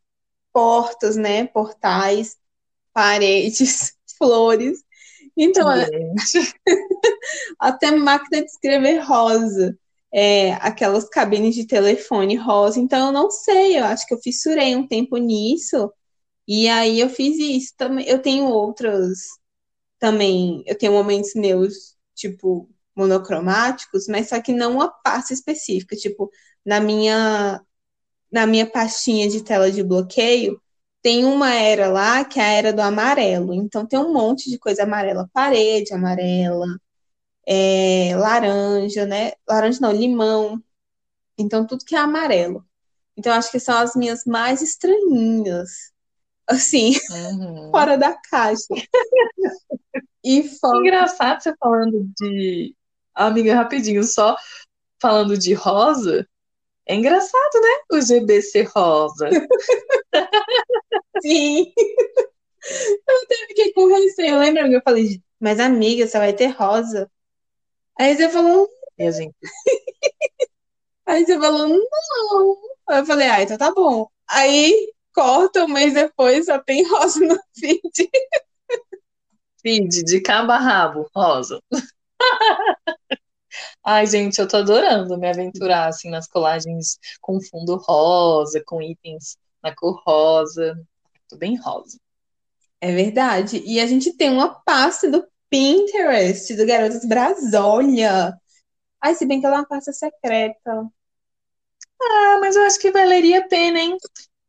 [0.53, 1.47] portas, né?
[1.47, 2.37] Portais,
[2.93, 4.85] paredes, flores.
[5.37, 5.67] Então,
[7.59, 9.77] até máquina de escrever rosa
[10.13, 12.81] é, aquelas cabines de telefone rosa.
[12.81, 15.93] Então, eu não sei, eu acho que eu fissurei um tempo nisso.
[16.49, 18.07] E aí eu fiz isso também.
[18.09, 19.19] Eu tenho outras
[19.99, 20.63] também.
[20.67, 25.97] Eu tenho momentos meus, tipo, monocromáticos, mas só que não uma pasta específica.
[25.97, 26.31] Tipo,
[26.65, 27.61] na minha,
[28.37, 30.61] na minha pastinha de tela de bloqueio,
[31.03, 33.55] tem uma era lá que é a era do amarelo.
[33.55, 36.67] Então tem um monte de coisa amarela, parede amarela,
[37.47, 39.33] é, laranja, né?
[39.49, 40.63] Laranja não, limão.
[41.39, 42.65] Então, tudo que é amarelo.
[43.17, 45.93] Então, acho que são as minhas mais estranhinhas.
[46.47, 47.71] Assim, uhum.
[47.73, 48.67] fora da caixa.
[50.23, 50.79] e fora...
[50.79, 52.77] Engraçado você falando de.
[53.15, 54.37] Amiga, rapidinho, só
[55.01, 56.29] falando de rosa.
[56.87, 57.69] É engraçado, né?
[57.93, 59.29] O GBC rosa.
[61.23, 61.73] Sim.
[63.09, 64.39] Eu até fiquei com receio.
[64.39, 67.11] Lembra que eu falei, mas amiga, você vai ter rosa?
[67.99, 68.69] Aí você falou.
[68.99, 69.35] E gente.
[71.07, 72.57] Aí você falou, não.
[72.89, 74.09] Aí eu falei, ah, então tá bom.
[74.29, 78.11] Aí corta um mês depois, só tem rosa no feed.
[79.63, 81.61] Feed de cabo a rabo, rosa.
[83.89, 89.39] Ai, gente, eu tô adorando me aventurar assim nas colagens com fundo rosa, com itens
[89.63, 90.77] na cor rosa.
[91.29, 91.97] Tô bem rosa.
[92.81, 93.63] É verdade.
[93.65, 98.37] E a gente tem uma pasta do Pinterest do Garotas Brasólia.
[99.01, 100.91] Ai, se bem que ela é uma pasta secreta.
[102.03, 103.97] Ah, mas eu acho que valeria a pena, hein?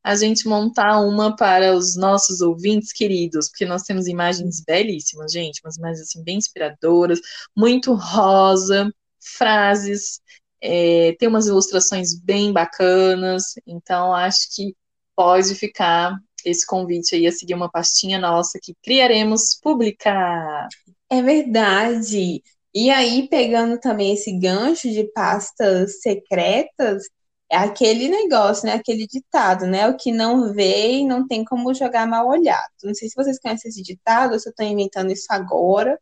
[0.04, 5.62] A gente montar uma para os nossos ouvintes queridos, porque nós temos imagens belíssimas, gente,
[5.64, 7.20] umas imagens assim bem inspiradoras,
[7.56, 8.92] muito rosa,
[9.36, 10.20] frases,
[10.62, 14.76] é, tem umas ilustrações bem bacanas, então acho que
[15.16, 20.68] pode ficar esse convite aí a seguir uma pastinha nossa que criaremos publicar.
[21.10, 22.42] É verdade.
[22.74, 27.04] E aí, pegando também esse gancho de pastas secretas,
[27.50, 28.74] é aquele negócio, né?
[28.74, 29.88] Aquele ditado, né?
[29.88, 32.70] O que não vê não tem como jogar mal olhado.
[32.84, 36.00] Não sei se vocês conhecem esse ditado, se eu estou inventando isso agora,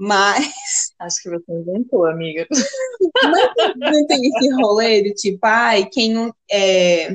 [0.00, 0.46] mas.
[0.98, 2.46] Acho que você inventou, amiga.
[3.22, 6.34] Mas não tem esse rolê de tipo, ai, quem não.
[6.50, 7.10] É...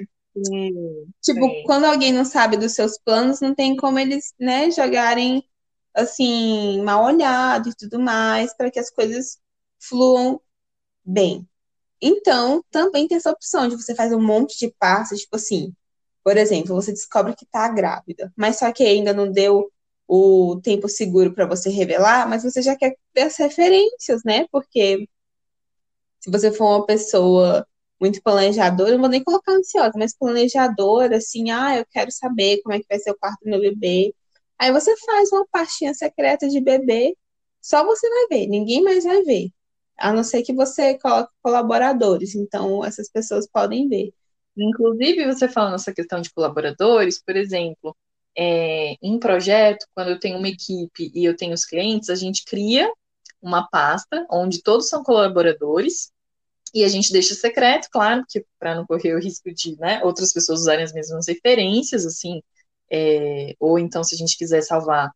[1.22, 1.64] tipo, sim.
[1.66, 5.44] quando alguém não sabe dos seus planos, não tem como eles, né, jogarem
[5.96, 9.40] assim, mal olhado e tudo mais, para que as coisas
[9.80, 10.40] fluam
[11.04, 11.48] bem.
[12.02, 15.74] Então, também tem essa opção de você fazer um monte de passos, tipo assim,
[16.24, 19.72] por exemplo, você descobre que está grávida, mas só que ainda não deu
[20.08, 24.48] o tempo seguro para você revelar, mas você já quer ver as referências, né?
[24.52, 25.08] Porque
[26.20, 27.68] se você for uma pessoa
[28.00, 32.76] muito planejadora, não vou nem colocar ansiosa, mas planejadora, assim, ah, eu quero saber como
[32.76, 34.14] é que vai ser o quarto do meu bebê,
[34.60, 37.18] Aí você faz uma pastinha secreta de bebê,
[37.62, 39.50] só você vai ver, ninguém mais vai ver.
[39.98, 44.14] A não ser que você coloque colaboradores, então essas pessoas podem ver.
[44.58, 47.96] Inclusive, você falando essa questão de colaboradores, por exemplo,
[48.38, 52.44] é, em projeto, quando eu tenho uma equipe e eu tenho os clientes, a gente
[52.46, 52.92] cria
[53.42, 56.12] uma pasta onde todos são colaboradores
[56.74, 58.24] e a gente deixa secreto, claro,
[58.60, 62.42] para não correr o risco de né, outras pessoas usarem as mesmas referências, assim,
[62.92, 65.10] é, ou então se a gente quiser salvar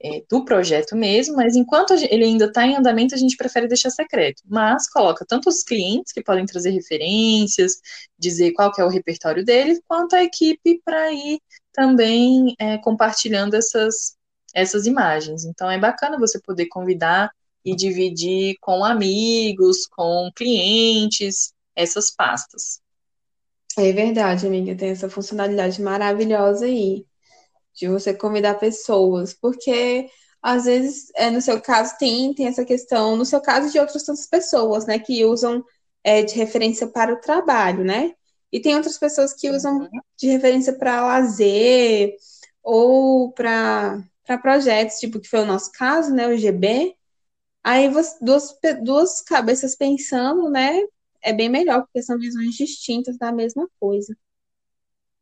[0.00, 3.90] é, do projeto mesmo, mas enquanto ele ainda está em andamento, a gente prefere deixar
[3.90, 4.42] secreto.
[4.46, 7.80] Mas coloca tanto os clientes que podem trazer referências,
[8.18, 11.40] dizer qual que é o repertório deles, quanto a equipe para ir
[11.72, 14.16] também é, compartilhando essas,
[14.54, 15.44] essas imagens.
[15.44, 17.30] Então é bacana você poder convidar
[17.64, 22.80] e dividir com amigos, com clientes, essas pastas.
[23.78, 27.06] É verdade, amiga, tem essa funcionalidade maravilhosa aí
[27.74, 30.10] de você convidar pessoas, porque
[30.42, 34.02] às vezes, é, no seu caso, tem, tem essa questão, no seu caso, de outras
[34.02, 35.64] tantas pessoas, né, que usam
[36.02, 38.12] é, de referência para o trabalho, né?
[38.52, 40.00] E tem outras pessoas que usam uhum.
[40.16, 42.14] de referência para lazer
[42.62, 44.04] ou para
[44.42, 46.94] projetos, tipo que foi o nosso caso, né, o GB.
[47.64, 50.82] Aí duas, duas cabeças pensando, né,
[51.22, 54.14] é bem melhor, porque são visões distintas da mesma coisa.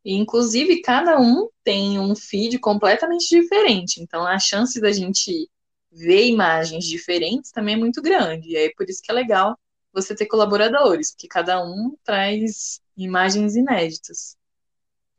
[0.03, 4.01] Inclusive, cada um tem um feed completamente diferente.
[4.01, 5.47] Então, a chance da gente
[5.91, 8.49] ver imagens diferentes também é muito grande.
[8.49, 9.55] E aí, por isso que é legal
[9.93, 14.35] você ter colaboradores, porque cada um traz imagens inéditas.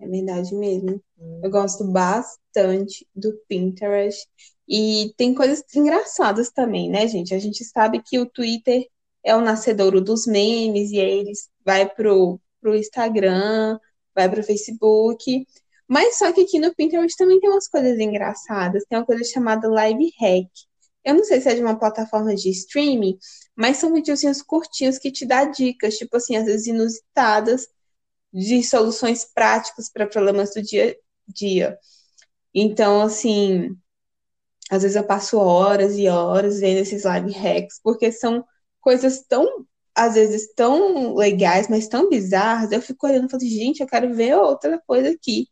[0.00, 1.02] É verdade mesmo.
[1.18, 1.40] Hum.
[1.42, 4.26] Eu gosto bastante do Pinterest.
[4.68, 7.34] E tem coisas engraçadas também, né, gente?
[7.34, 8.86] A gente sabe que o Twitter
[9.24, 13.78] é o nascedouro dos memes, e aí eles vai pro, pro Instagram,
[14.14, 15.46] vai pro Facebook.
[15.86, 18.84] Mas só que aqui no Pinterest também tem umas coisas engraçadas.
[18.88, 20.50] Tem uma coisa chamada Live Hack.
[21.04, 23.18] Eu não sei se é de uma plataforma de streaming,
[23.56, 27.68] mas são videozinhos curtinhos que te dá dicas, tipo assim, às vezes inusitadas,
[28.32, 31.78] de soluções práticas para problemas do dia a dia.
[32.54, 33.76] Então, assim,
[34.70, 38.44] às vezes eu passo horas e horas vendo esses live hacks, porque são
[38.80, 42.72] coisas tão, às vezes, tão legais, mas tão bizarras.
[42.72, 45.48] Eu fico olhando e falo, gente, eu quero ver outra coisa aqui.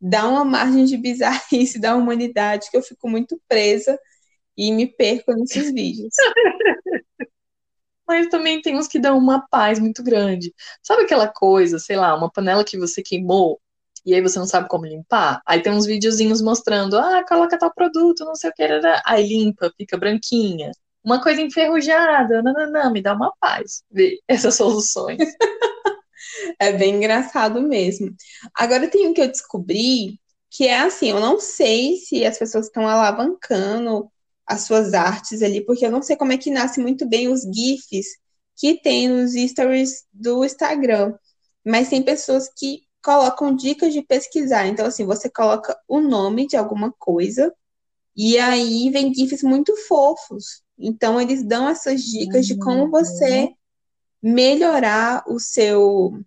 [0.00, 3.98] Dá uma margem de bizarrice da humanidade que eu fico muito presa
[4.58, 6.12] e me perco nesses vídeos.
[8.06, 10.52] Mas também tem uns que dão uma paz muito grande.
[10.82, 13.60] Sabe aquela coisa, sei lá, uma panela que você queimou
[14.04, 15.42] e aí você não sabe como limpar?
[15.46, 18.62] Aí tem uns videozinhos mostrando, ah, coloca tal produto, não sei o que,
[19.04, 20.72] aí limpa, fica branquinha.
[21.04, 25.18] Uma coisa enferrujada, não, me dá uma paz ver essas soluções.
[26.58, 28.14] é bem engraçado mesmo.
[28.54, 30.18] Agora tem um que eu descobri
[30.50, 34.10] que é assim, eu não sei se as pessoas estão alavancando
[34.48, 37.42] as suas artes ali, porque eu não sei como é que nasce muito bem os
[37.42, 38.06] GIFs
[38.56, 41.14] que tem nos stories do Instagram.
[41.64, 44.66] Mas tem pessoas que colocam dicas de pesquisar.
[44.66, 47.54] Então, assim, você coloca o nome de alguma coisa
[48.16, 50.62] e aí vem GIFs muito fofos.
[50.78, 52.90] Então, eles dão essas dicas de como uhum.
[52.90, 53.50] você
[54.22, 56.18] melhorar o seu,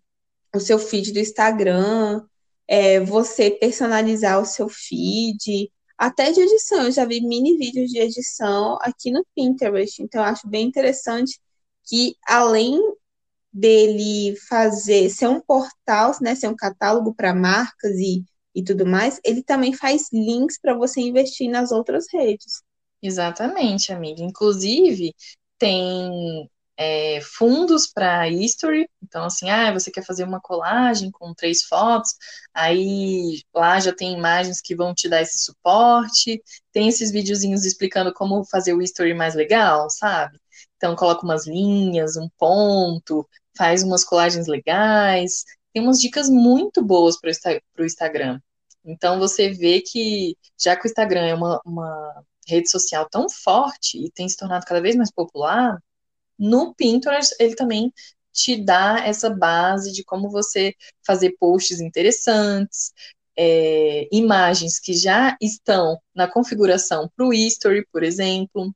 [0.55, 2.23] o seu feed do Instagram,
[2.67, 5.71] é, você personalizar o seu feed,
[6.01, 6.85] até de edição.
[6.85, 11.39] Eu já vi mini vídeos de edição aqui no Pinterest, então acho bem interessante
[11.85, 12.79] que além
[13.53, 19.19] dele fazer ser um portal, né, ser um catálogo para marcas e, e tudo mais,
[19.23, 22.63] ele também faz links para você investir nas outras redes.
[22.99, 24.23] Exatamente, amiga.
[24.23, 25.13] Inclusive,
[25.59, 26.49] tem
[26.81, 28.89] é, fundos para history.
[29.03, 32.15] Então, assim, ah, você quer fazer uma colagem com três fotos,
[32.53, 36.41] aí lá já tem imagens que vão te dar esse suporte.
[36.71, 40.39] Tem esses videozinhos explicando como fazer o history mais legal, sabe?
[40.77, 45.45] Então, coloca umas linhas, um ponto, faz umas colagens legais.
[45.73, 47.29] Tem umas dicas muito boas para
[47.79, 48.39] o Instagram.
[48.83, 54.03] Então, você vê que, já que o Instagram é uma, uma rede social tão forte
[54.03, 55.77] e tem se tornado cada vez mais popular,
[56.41, 57.93] no Pinterest, ele também
[58.33, 60.73] te dá essa base de como você
[61.05, 62.91] fazer posts interessantes,
[63.37, 68.73] é, imagens que já estão na configuração para o History, por exemplo.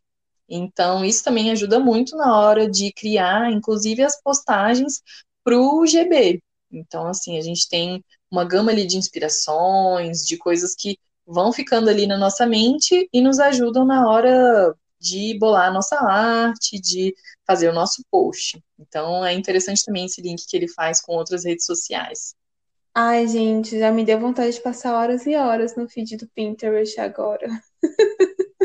[0.47, 5.01] Então, isso também ajuda muito na hora de criar, inclusive, as postagens
[5.43, 6.39] para o GB.
[6.71, 11.89] Então, assim, a gente tem uma gama ali de inspirações, de coisas que vão ficando
[11.89, 14.75] ali na nossa mente e nos ajudam na hora
[15.05, 17.13] de bolar a nossa arte, de
[17.45, 18.59] fazer o nosso post.
[18.79, 22.35] Então é interessante também esse link que ele faz com outras redes sociais.
[22.93, 26.99] Ai, gente, já me deu vontade de passar horas e horas no feed do Pinterest
[26.99, 27.47] agora.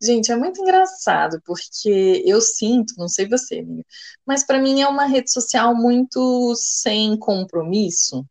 [0.00, 3.84] Gente, é muito engraçado, porque eu sinto, não sei você, amiga,
[4.24, 8.24] mas para mim é uma rede social muito sem compromisso.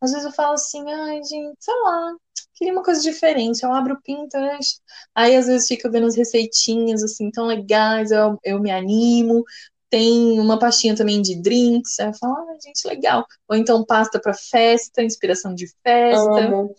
[0.00, 2.14] Às vezes eu falo assim, ai, gente, sei lá,
[2.54, 3.62] queria uma coisa diferente.
[3.62, 4.80] Eu abro o Pinterest,
[5.14, 9.44] aí às vezes fica vendo as receitinhas assim tão legais, eu, eu me animo.
[9.90, 13.24] Tem uma pastinha também de drinks, aí eu falo, ah, gente, legal.
[13.48, 16.46] Ou então pasta para festa, inspiração de festa.
[16.46, 16.74] Amo.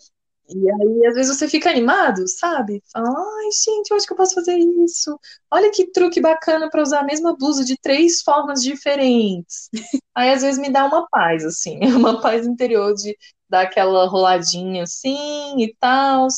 [0.48, 2.82] E aí, às vezes, você fica animado, sabe?
[2.92, 5.18] Fala, ai, gente, eu acho que eu posso fazer isso.
[5.50, 9.68] Olha que truque bacana para usar a mesma blusa de três formas diferentes.
[10.14, 13.16] aí, às vezes, me dá uma paz, assim, uma paz interior de
[13.48, 16.28] dar aquela roladinha assim e tal.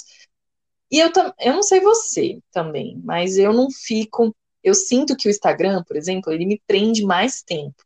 [0.90, 4.34] E eu, eu não sei você também, mas eu não fico.
[4.62, 7.84] Eu sinto que o Instagram, por exemplo, ele me prende mais tempo.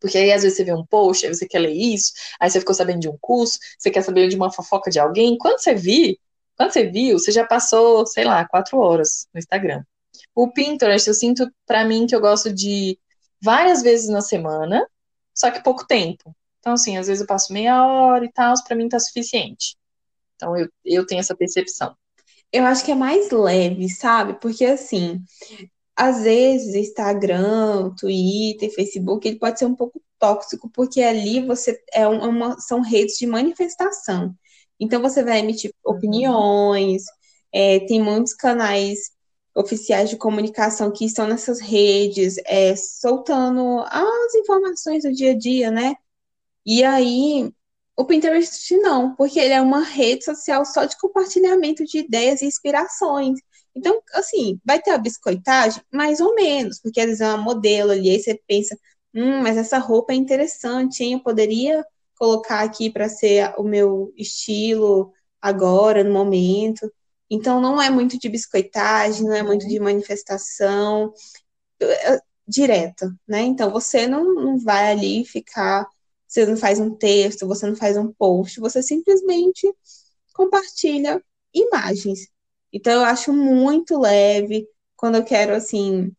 [0.00, 2.60] Porque aí às vezes você vê um post, aí você quer ler isso, aí você
[2.60, 5.38] ficou sabendo de um curso, você quer saber de uma fofoca de alguém.
[5.38, 6.16] Quando você viu,
[6.56, 9.82] quando você viu, você já passou, sei lá, quatro horas no Instagram.
[10.34, 12.98] O Pinterest, eu sinto para mim que eu gosto de
[13.42, 14.86] várias vezes na semana,
[15.34, 16.34] só que pouco tempo.
[16.64, 19.76] Então, assim, às vezes eu passo meia hora e tal, para mim tá suficiente.
[20.34, 21.94] Então, eu, eu tenho essa percepção.
[22.50, 24.40] Eu acho que é mais leve, sabe?
[24.40, 25.22] Porque, assim,
[25.94, 32.08] às vezes, Instagram, Twitter, Facebook, ele pode ser um pouco tóxico, porque ali você é
[32.08, 34.34] uma, são redes de manifestação.
[34.80, 35.94] Então você vai emitir uhum.
[35.94, 37.02] opiniões,
[37.52, 39.10] é, tem muitos canais
[39.54, 45.70] oficiais de comunicação que estão nessas redes, é, soltando as informações do dia a dia,
[45.70, 45.94] né?
[46.66, 47.50] E aí,
[47.96, 52.46] o Pinterest não, porque ele é uma rede social só de compartilhamento de ideias e
[52.46, 53.38] inspirações.
[53.74, 55.82] Então, assim, vai ter a biscoitagem?
[55.92, 58.76] Mais ou menos, porque às vezes é uma modelo ali, aí você pensa,
[59.14, 61.14] hum, mas essa roupa é interessante, hein?
[61.14, 61.84] Eu poderia
[62.18, 66.90] colocar aqui para ser o meu estilo agora, no momento.
[67.30, 71.12] Então, não é muito de biscoitagem, não é muito de manifestação
[72.46, 73.40] direta, né?
[73.42, 75.86] Então, você não, não vai ali ficar,
[76.34, 79.72] você não faz um texto, você não faz um post, você simplesmente
[80.34, 81.22] compartilha
[81.54, 82.28] imagens.
[82.72, 84.66] Então, eu acho muito leve
[84.96, 86.10] quando eu quero, assim,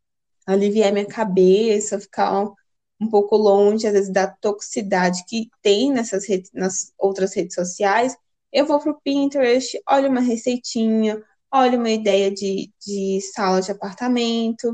[0.48, 2.54] aliviar minha cabeça, ficar
[3.00, 8.16] um, pouco longe, às vezes, da toxicidade que tem nessas redes, nas outras redes sociais.
[8.54, 11.22] Eu vou pro Pinterest, olho uma receitinha,
[11.54, 14.74] olho uma ideia de, de sala de apartamento,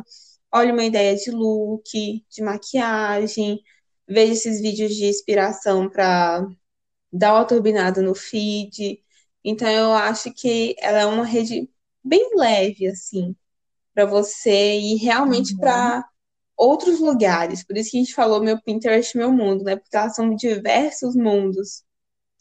[0.53, 3.59] olho uma ideia de look, de maquiagem,
[4.07, 6.47] vejo esses vídeos de inspiração para
[7.11, 9.03] dar uma turbinada no feed.
[9.43, 11.69] Então eu acho que ela é uma rede
[12.03, 13.35] bem leve, assim,
[13.93, 15.59] para você ir realmente uhum.
[15.59, 16.05] para
[16.57, 17.63] outros lugares.
[17.65, 19.75] Por isso que a gente falou meu Pinterest, meu mundo, né?
[19.75, 21.83] Porque elas são diversos mundos.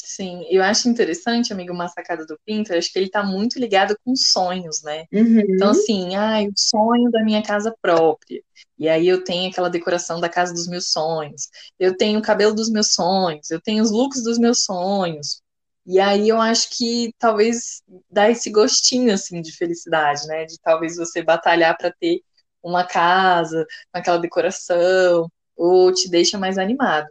[0.07, 4.17] Sim, eu acho interessante, amigo, uma sacada do Pinterest, que ele está muito ligado com
[4.17, 5.05] sonhos, né?
[5.13, 5.41] Uhum.
[5.41, 8.43] Então, assim, ah, o sonho da minha casa própria.
[8.79, 11.49] E aí eu tenho aquela decoração da casa dos meus sonhos.
[11.79, 13.51] Eu tenho o cabelo dos meus sonhos.
[13.51, 15.43] Eu tenho os looks dos meus sonhos.
[15.87, 20.45] E aí eu acho que talvez dá esse gostinho assim de felicidade, né?
[20.45, 22.23] De talvez você batalhar para ter
[22.63, 27.09] uma casa com aquela decoração ou te deixa mais animado.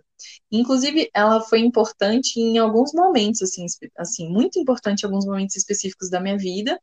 [0.51, 3.65] Inclusive, ela foi importante em alguns momentos, assim,
[3.97, 6.79] assim, muito importante em alguns momentos específicos da minha vida,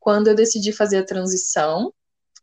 [0.00, 1.92] quando eu decidi fazer a transição.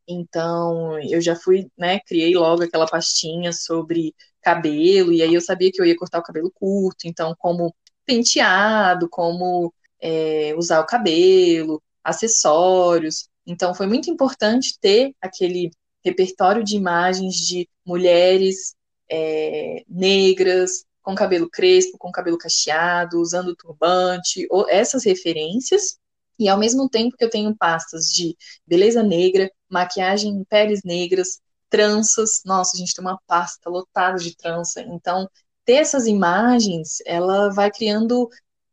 [0.07, 5.71] Então, eu já fui, né, criei logo aquela pastinha sobre cabelo, e aí eu sabia
[5.71, 7.75] que eu ia cortar o cabelo curto, então, como
[8.05, 13.29] penteado, como é, usar o cabelo, acessórios.
[13.45, 15.71] Então, foi muito importante ter aquele
[16.03, 18.75] repertório de imagens de mulheres
[19.09, 25.97] é, negras, com cabelo crespo, com cabelo cacheado, usando turbante, ou essas referências.
[26.37, 28.35] E ao mesmo tempo que eu tenho pastas de
[28.65, 34.35] beleza negra, maquiagem em peles negras, tranças, nossa, a gente tem uma pasta lotada de
[34.35, 34.81] trança.
[34.81, 35.29] Então,
[35.65, 38.29] ter essas imagens, ela vai criando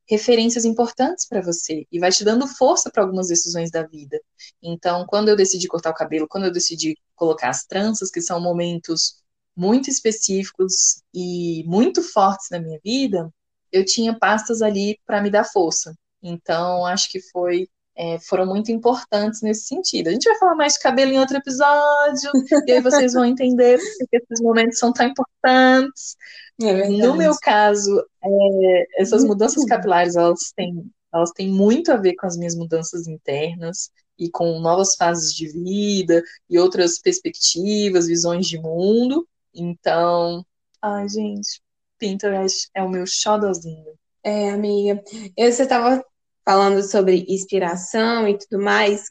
[0.09, 4.21] referências importantes para você e vai te dando força para algumas decisões da vida.
[4.63, 8.41] Então, quando eu decidi cortar o cabelo, quando eu decidi colocar as tranças, que são
[8.41, 9.23] momentos
[9.57, 13.33] muito específicos e muito fortes na minha vida,
[13.73, 15.95] eu tinha pastas ali para me dar força.
[16.23, 20.09] Então, acho que foi é, foram muito importantes nesse sentido.
[20.09, 22.31] A gente vai falar mais de cabelo em outro episódio,
[22.67, 26.17] e aí vocês vão entender porque esses momentos são tão importantes.
[26.61, 32.15] É no meu caso, é, essas mudanças capilares, elas têm, elas têm muito a ver
[32.17, 38.47] com as minhas mudanças internas e com novas fases de vida e outras perspectivas, visões
[38.47, 39.27] de mundo.
[39.57, 40.45] Então,
[40.83, 41.63] ai, gente,
[41.99, 43.95] Pinterest é o meu xodozinho.
[44.23, 45.03] É, amiga.
[45.37, 46.05] Eu, você estava
[46.45, 49.11] falando sobre inspiração e tudo mais,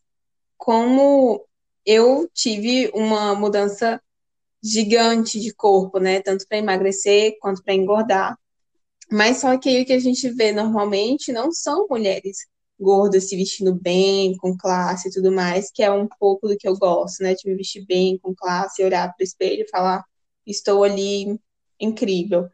[0.57, 1.45] como
[1.85, 4.01] eu tive uma mudança
[4.63, 6.21] gigante de corpo, né?
[6.21, 8.37] Tanto para emagrecer quanto para engordar.
[9.11, 12.37] Mas só que o que a gente vê normalmente não são mulheres
[12.79, 16.67] gordas se vestindo bem, com classe e tudo mais, que é um pouco do que
[16.67, 17.35] eu gosto, né?
[17.35, 20.03] De me vestir bem, com classe, olhar para o espelho e falar,
[20.45, 21.39] estou ali
[21.79, 22.49] incrível.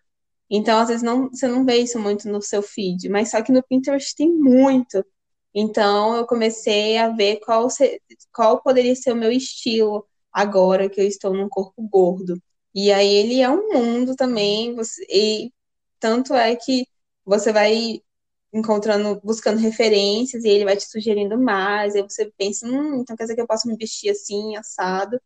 [0.49, 3.51] Então, às vezes, não, você não vê isso muito no seu feed, mas só que
[3.51, 5.05] no Pinterest tem muito.
[5.53, 8.01] Então, eu comecei a ver qual, se,
[8.33, 12.41] qual poderia ser o meu estilo agora que eu estou num corpo gordo.
[12.75, 15.53] E aí, ele é um mundo também, você, e
[15.99, 16.85] tanto é que
[17.25, 18.01] você vai
[18.53, 23.23] encontrando, buscando referências, e ele vai te sugerindo mais, aí você pensa, hum, então quer
[23.23, 25.19] dizer que eu posso me vestir assim, assado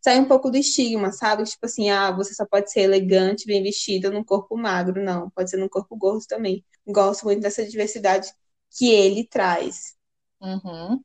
[0.00, 1.44] sai um pouco do estigma, sabe?
[1.44, 5.02] Tipo assim, ah, você só pode ser elegante, bem vestida num corpo magro.
[5.02, 6.64] Não, pode ser num corpo gordo também.
[6.86, 8.32] Gosto muito dessa diversidade
[8.76, 9.96] que ele traz.
[10.40, 11.00] Uhum.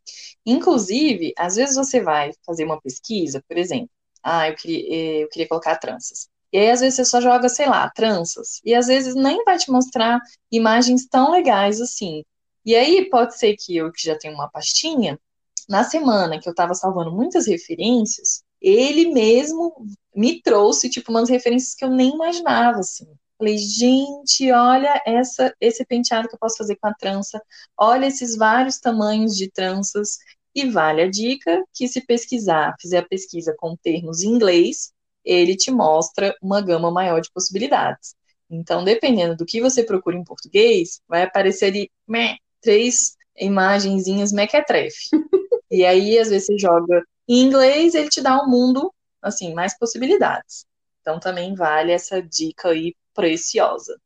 [0.45, 3.89] Inclusive, às vezes você vai fazer uma pesquisa, por exemplo,
[4.23, 6.29] ah, eu queria, eh, eu queria colocar tranças.
[6.53, 8.61] E aí, às vezes, você só joga, sei lá, tranças.
[8.63, 10.21] E às vezes nem vai te mostrar
[10.51, 12.23] imagens tão legais assim.
[12.65, 15.19] E aí, pode ser que eu, que já tenho uma pastinha,
[15.67, 19.73] na semana que eu estava salvando muitas referências, ele mesmo
[20.15, 23.07] me trouxe, tipo, umas referências que eu nem imaginava, assim.
[23.37, 27.41] Falei, gente, olha essa, esse penteado que eu posso fazer com a trança,
[27.77, 30.17] olha esses vários tamanhos de tranças,
[30.55, 34.93] e vale a dica que se pesquisar, fizer a pesquisa com termos em inglês,
[35.23, 38.15] ele te mostra uma gama maior de possibilidades.
[38.49, 45.09] Então, dependendo do que você procura em português, vai aparecer ali meh, três imagenzinhas mequetrefe.
[45.69, 49.77] e aí, às vezes, você joga em inglês, ele te dá um mundo, assim, mais
[49.77, 50.65] possibilidades.
[51.01, 53.99] Então, também vale essa dica aí preciosa.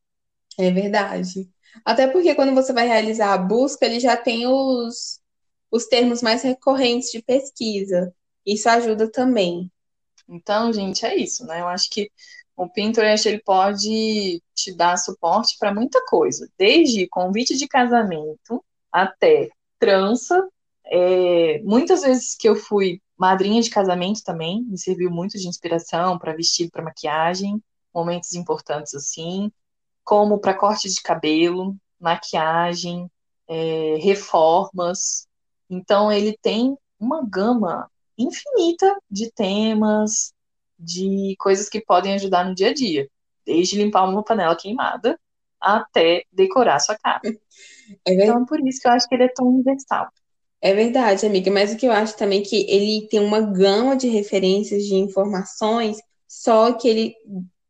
[0.57, 1.49] É verdade.
[1.85, 5.19] Até porque quando você vai realizar a busca, ele já tem os,
[5.71, 8.13] os termos mais recorrentes de pesquisa.
[8.45, 9.71] Isso ajuda também.
[10.27, 11.61] Então, gente, é isso, né?
[11.61, 12.11] Eu acho que
[12.55, 19.49] o Pinterest ele pode te dar suporte para muita coisa, desde convite de casamento até
[19.79, 20.45] trança.
[20.85, 26.17] É, muitas vezes que eu fui madrinha de casamento também, me serviu muito de inspiração
[26.17, 27.61] para vestido, para maquiagem,
[27.93, 29.51] momentos importantes assim,
[30.03, 33.11] como para corte de cabelo, maquiagem,
[33.45, 35.27] é, reformas.
[35.69, 40.33] Então ele tem uma gama infinita de temas,
[40.77, 43.09] de coisas que podem ajudar no dia a dia,
[43.45, 45.19] desde limpar uma panela queimada
[45.59, 47.21] até decorar sua casa.
[48.05, 50.09] É então, por isso que eu acho que ele é tão universal.
[50.61, 53.95] É verdade, amiga, mas o que eu acho também é que ele tem uma gama
[53.95, 55.97] de referências, de informações,
[56.27, 57.15] só que ele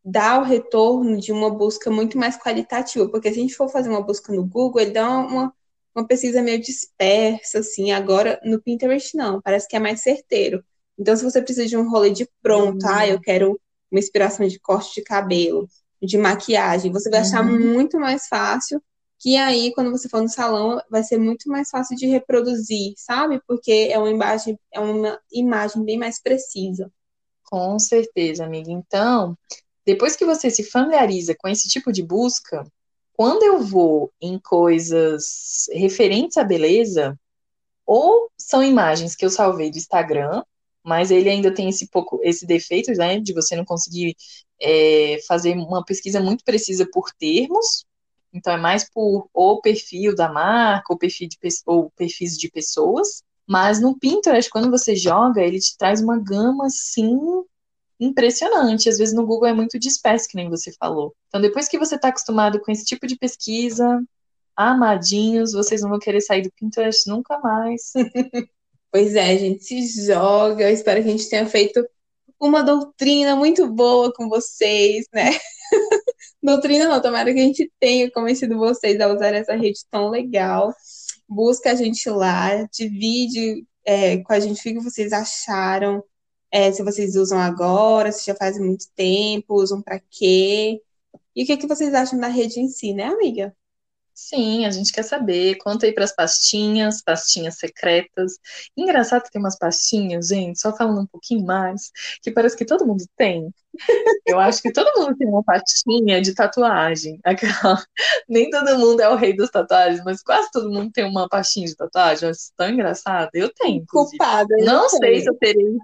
[0.03, 3.89] dá o retorno de uma busca muito mais qualitativa, porque se a gente for fazer
[3.89, 5.53] uma busca no Google, ele dá uma,
[5.93, 10.63] uma pesquisa meio dispersa, assim, agora no Pinterest não, parece que é mais certeiro.
[10.97, 12.91] Então, se você precisa de um rolê de pronto, uhum.
[12.91, 13.59] ah, eu quero
[13.91, 15.67] uma inspiração de corte de cabelo,
[16.01, 17.73] de maquiagem, você vai achar uhum.
[17.73, 18.81] muito mais fácil
[19.19, 23.41] que aí, quando você for no salão, vai ser muito mais fácil de reproduzir, sabe?
[23.45, 26.91] Porque é uma imagem, é uma imagem bem mais precisa.
[27.43, 28.71] Com certeza, amiga.
[28.71, 29.37] Então,
[29.85, 32.63] depois que você se familiariza com esse tipo de busca,
[33.13, 37.19] quando eu vou em coisas referentes à beleza,
[37.85, 40.43] ou são imagens que eu salvei do Instagram,
[40.83, 44.15] mas ele ainda tem esse pouco esse defeito, né, de você não conseguir
[44.61, 47.85] é, fazer uma pesquisa muito precisa por termos,
[48.33, 53.23] então é mais por o perfil da marca, ou perfil de ou perfis de pessoas.
[53.47, 57.17] Mas no Pinterest, quando você joga, ele te traz uma gama assim
[57.99, 58.87] impressionante.
[58.87, 61.15] Às vezes no Google é muito disperso, que nem você falou.
[61.27, 64.01] Então depois que você está acostumado com esse tipo de pesquisa,
[64.55, 67.93] amadinhos, vocês não vão querer sair do Pinterest nunca mais.
[68.91, 70.65] pois é, gente se joga.
[70.65, 71.83] Eu espero que a gente tenha feito
[72.39, 75.31] uma doutrina muito boa com vocês, né?
[76.41, 80.73] doutrina não, tomara que a gente tenha convencido vocês a usar essa rede tão legal.
[81.27, 86.03] Busca a gente lá, divide é, com a gente o que vocês acharam,
[86.51, 90.81] é, se vocês usam agora, se já faz muito tempo, usam para quê.
[91.35, 93.55] E o que, que vocês acham da rede em si, né, amiga?
[94.21, 95.55] Sim, a gente quer saber.
[95.55, 98.33] Conta aí para as pastinhas, pastinhas secretas.
[98.75, 101.89] Engraçado que tem umas pastinhas, gente, só falando um pouquinho mais,
[102.21, 103.49] que parece que todo mundo tem.
[104.27, 107.17] Eu acho que todo mundo tem uma pastinha de tatuagem.
[107.23, 107.81] Aquela...
[108.27, 111.67] Nem todo mundo é o rei das tatuagens, mas quase todo mundo tem uma pastinha
[111.67, 112.25] de tatuagem.
[112.25, 113.29] Eu acho tão engraçado.
[113.33, 113.85] Eu tenho.
[113.87, 114.53] Culpada.
[114.59, 115.21] Não sei tenho.
[115.21, 115.77] se eu terei.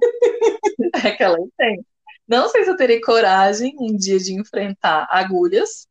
[0.94, 1.86] Aquela eu tenho.
[2.28, 5.88] Não sei se eu terei coragem um dia de enfrentar agulhas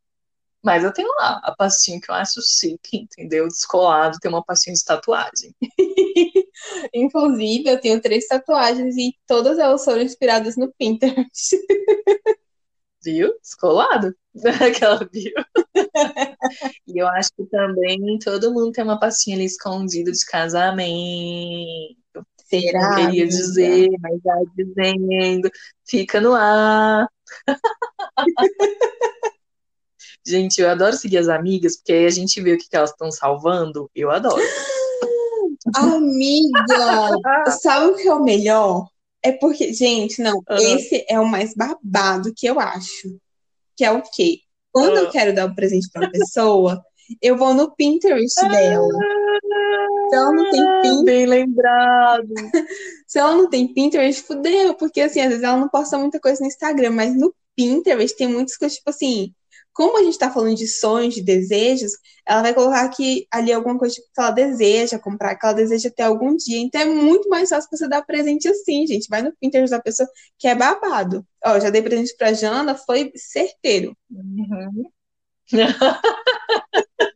[0.64, 3.46] mas eu tenho lá a pastinha que eu acho chique, entendeu?
[3.46, 5.54] Descolado, tem uma pastinha de tatuagem.
[6.94, 11.58] Inclusive, eu tenho três tatuagens e todas elas foram inspiradas no Pinterest.
[13.04, 13.38] Viu?
[13.42, 14.16] Descolado.
[14.66, 15.34] Aquela viu.
[16.86, 21.94] e eu acho que também todo mundo tem uma pastinha ali escondida de casamento.
[22.46, 22.80] Será?
[22.80, 25.50] Não queria dizer, mas já dizendo.
[25.86, 27.06] Fica no ar.
[30.26, 32.90] Gente, eu adoro seguir as amigas, porque aí a gente vê o que, que elas
[32.90, 33.90] estão salvando.
[33.94, 34.40] Eu adoro.
[35.76, 36.66] Amiga,
[37.60, 38.86] sabe o que é o melhor?
[39.22, 40.76] É porque, gente, não, uhum.
[40.76, 43.18] esse é o mais babado que eu acho.
[43.76, 44.40] Que é o quê?
[44.70, 45.04] Quando uhum.
[45.04, 46.84] eu quero dar um presente pra uma pessoa,
[47.22, 48.98] eu vou no Pinterest dela.
[50.10, 51.04] Se ela não tem Pinterest.
[51.04, 52.28] Bem lembrado.
[53.06, 56.40] Se ela não tem Pinterest, fudeu, porque assim, às vezes ela não posta muita coisa
[56.40, 59.32] no Instagram, mas no Pinterest tem muitas coisas, tipo assim,
[59.74, 61.92] como a gente está falando de sonhos, de desejos,
[62.26, 66.04] ela vai colocar aqui ali alguma coisa que ela deseja comprar, que ela deseja ter
[66.04, 66.60] algum dia.
[66.60, 69.08] Então é muito mais fácil você dar presente assim, gente.
[69.10, 70.08] Vai no Pinterest da pessoa
[70.38, 71.26] que é babado.
[71.44, 73.96] Ó, já dei presente pra Jana, foi certeiro.
[74.10, 74.84] Uhum.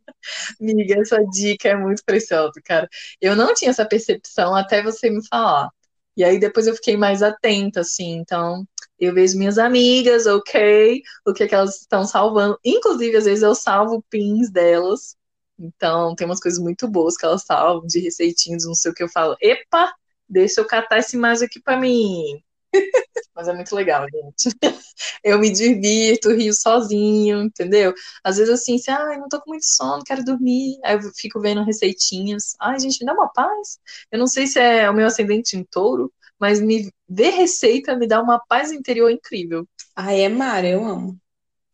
[0.60, 2.88] Amiga, essa dica é muito preciosa, cara.
[3.20, 5.70] Eu não tinha essa percepção até você me falar.
[6.16, 8.66] E aí depois eu fiquei mais atenta, assim, então
[8.98, 12.58] eu vejo minhas amigas, ok, o que, é que elas estão salvando.
[12.64, 15.16] Inclusive, às vezes eu salvo pins delas.
[15.58, 19.02] Então, tem umas coisas muito boas que elas salvam, de receitinhas, não sei o que
[19.02, 19.36] eu falo.
[19.40, 19.92] Epa,
[20.28, 22.42] deixa eu catar esse mais aqui para mim.
[23.34, 24.56] Mas é muito legal, gente.
[25.24, 27.94] Eu me divirto, rio sozinho, entendeu?
[28.22, 30.78] Às vezes assim, assim, ai, não tô com muito sono, quero dormir.
[30.84, 32.54] Aí eu fico vendo receitinhas.
[32.60, 33.78] Ai, gente, me dá uma paz.
[34.10, 38.06] Eu não sei se é o meu ascendente em touro, mas me ver receita me
[38.06, 39.68] dá uma paz interior incrível.
[39.96, 41.20] Ai, é Mara, eu amo.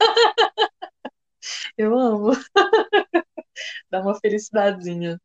[1.76, 2.32] eu amo.
[3.90, 5.20] dá uma felicidadezinha.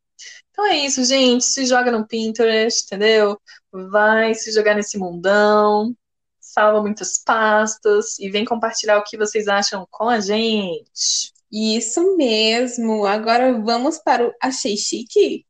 [0.51, 1.45] Então é isso, gente.
[1.45, 3.39] Se joga no Pinterest, entendeu?
[3.71, 5.95] Vai se jogar nesse mundão,
[6.39, 11.33] salva muitas pastas e vem compartilhar o que vocês acham com a gente.
[11.51, 13.05] Isso mesmo.
[13.05, 15.45] Agora vamos para o Achei Chique?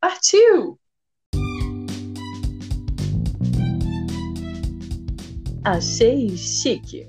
[0.00, 0.81] Partiu!
[5.64, 7.06] Achei chique.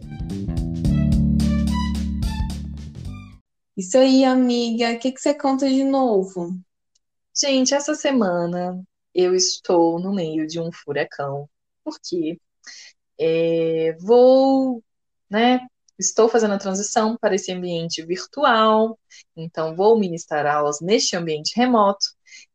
[3.76, 4.94] Isso aí, amiga.
[4.94, 6.56] O que, que você conta de novo?
[7.36, 8.80] Gente, essa semana
[9.14, 11.50] eu estou no meio de um furacão,
[11.84, 12.40] porque
[13.20, 14.84] é, vou,
[15.28, 15.66] né?
[15.98, 19.00] Estou fazendo a transição para esse ambiente virtual,
[19.36, 22.06] então vou ministrar aulas neste ambiente remoto.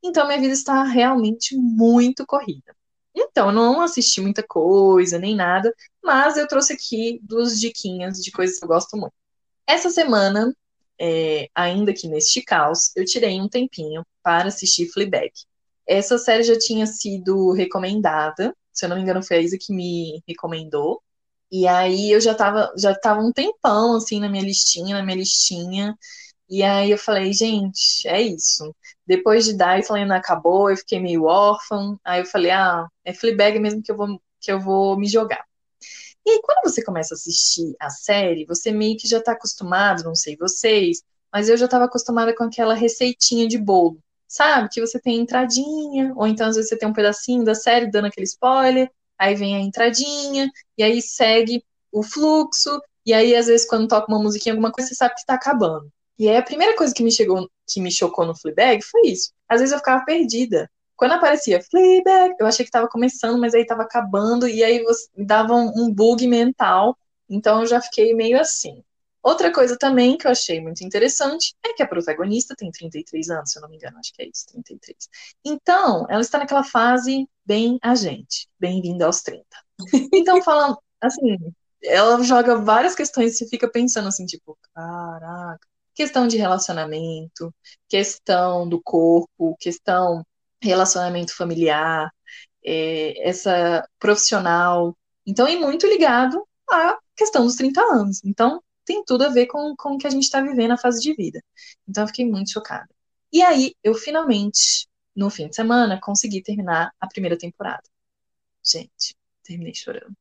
[0.03, 2.78] Então minha vida está realmente muito corrida.
[3.15, 8.31] Então, eu não assisti muita coisa, nem nada, mas eu trouxe aqui duas diquinhas de
[8.31, 9.13] coisas que eu gosto muito.
[9.67, 10.55] Essa semana,
[11.01, 15.33] é, ainda que neste caos, eu tirei um tempinho para assistir Fleabag.
[15.87, 19.73] Essa série já tinha sido recomendada, se eu não me engano foi a Isa que
[19.73, 21.03] me recomendou,
[21.51, 25.17] e aí eu já tava, já tava um tempão, assim, na minha listinha, na minha
[25.17, 25.97] listinha,
[26.49, 28.75] e aí eu falei, gente, é isso.
[29.07, 33.83] Depois de Dyson acabou, eu fiquei meio órfã, aí eu falei, ah, é Fleabag mesmo
[33.83, 35.45] que eu vou, que eu vou me jogar.
[36.27, 40.05] E aí, quando você começa a assistir a série, você meio que já tá acostumado,
[40.05, 44.69] não sei vocês, mas eu já estava acostumada com aquela receitinha de bolo sabe?
[44.71, 48.07] Que você tem entradinha, ou então às vezes você tem um pedacinho da série dando
[48.07, 53.67] aquele spoiler, aí vem a entradinha, e aí segue o fluxo, e aí às vezes
[53.67, 55.91] quando toca uma musiquinha, alguma coisa, você sabe que tá acabando.
[56.19, 59.33] E aí a primeira coisa que me chegou, que me chocou no Fleabag foi isso.
[59.49, 60.71] Às vezes eu ficava perdida.
[60.97, 65.09] Quando aparecia Fleabag, eu achei que tava começando, mas aí tava acabando, e aí você,
[65.17, 66.99] dava um, um bug mental,
[67.29, 68.83] então eu já fiquei meio assim.
[69.23, 73.51] Outra coisa também que eu achei muito interessante é que a protagonista tem 33 anos,
[73.53, 74.97] se eu não me engano, acho que é isso, 33.
[75.45, 79.45] Então, ela está naquela fase bem a gente, bem-vinda aos 30.
[80.13, 81.37] Então, falando, assim,
[81.83, 85.67] ela joga várias questões e você fica pensando assim, tipo, caraca,
[85.99, 87.53] questão de relacionamento,
[87.89, 90.25] questão do corpo, questão
[90.63, 92.09] relacionamento familiar,
[92.65, 94.97] é, essa profissional.
[95.27, 98.21] Então, e muito ligado à questão dos 30 anos.
[98.25, 101.01] Então, tem tudo a ver com, com o que a gente está vivendo na fase
[101.01, 101.43] de vida.
[101.89, 102.89] Então eu fiquei muito chocada.
[103.33, 107.83] E aí, eu finalmente, no fim de semana, consegui terminar a primeira temporada.
[108.65, 110.17] Gente, terminei chorando.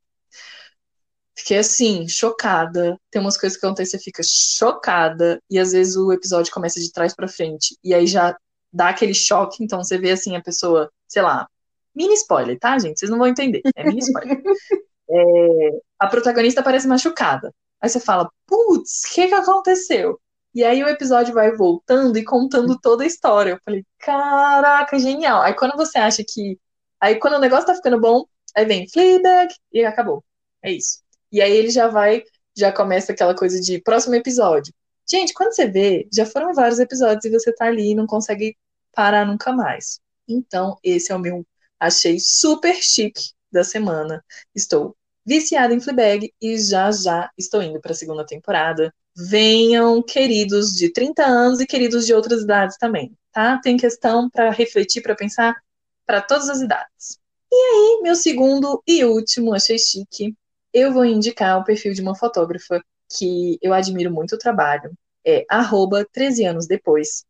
[1.38, 3.00] Fiquei assim, chocada.
[3.12, 6.92] Tem umas coisas que acontecem, você fica chocada, e às vezes o episódio começa de
[6.92, 8.36] trás para frente, e aí já
[8.74, 11.48] dá aquele choque, então você vê assim a pessoa, sei lá,
[11.96, 13.00] mini spoiler, tá, gente?
[13.00, 14.42] Vocês não vão entender, é mini spoiler.
[15.10, 17.54] É, a protagonista parece machucada.
[17.80, 20.20] Aí você fala, putz, o que, que aconteceu?
[20.54, 23.52] E aí o episódio vai voltando e contando toda a história.
[23.52, 25.42] Eu falei, caraca, genial.
[25.42, 26.60] Aí quando você acha que.
[27.00, 30.24] Aí quando o negócio tá ficando bom, aí vem Fleabag e acabou.
[30.62, 31.07] É isso.
[31.32, 32.24] E aí ele já vai,
[32.56, 34.74] já começa aquela coisa de próximo episódio.
[35.10, 38.58] Gente, quando você vê, já foram vários episódios e você tá ali e não consegue
[38.94, 40.00] parar nunca mais.
[40.28, 41.46] Então, esse é o meu
[41.80, 44.24] achei super chique da semana.
[44.54, 48.94] Estou viciada em Fleabag e já já estou indo para a segunda temporada.
[49.16, 53.60] Venham, queridos de 30 anos e queridos de outras idades também, tá?
[53.64, 55.56] Tem questão para refletir, para pensar
[56.06, 57.20] para todas as idades.
[57.52, 60.36] E aí, meu segundo e último, achei chique,
[60.78, 62.82] eu vou indicar o perfil de uma fotógrafa
[63.18, 64.92] que eu admiro muito o trabalho.
[65.26, 67.26] É arroba 13 anos depois.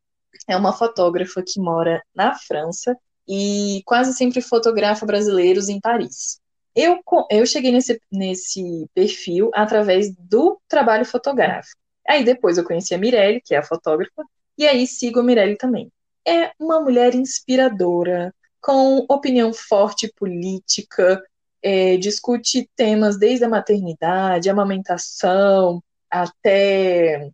[0.47, 2.95] É uma fotógrafa que mora na França
[3.27, 6.39] e quase sempre fotografa brasileiros em Paris.
[6.75, 6.99] Eu,
[7.31, 11.79] eu cheguei nesse, nesse perfil através do trabalho fotográfico.
[12.07, 14.23] Aí depois eu conheci a Mirelle, que é a fotógrafa,
[14.57, 15.91] e aí sigo a Mirelle também.
[16.25, 21.23] É uma mulher inspiradora, com opinião forte política,
[21.61, 27.29] é, discute temas desde a maternidade, amamentação, até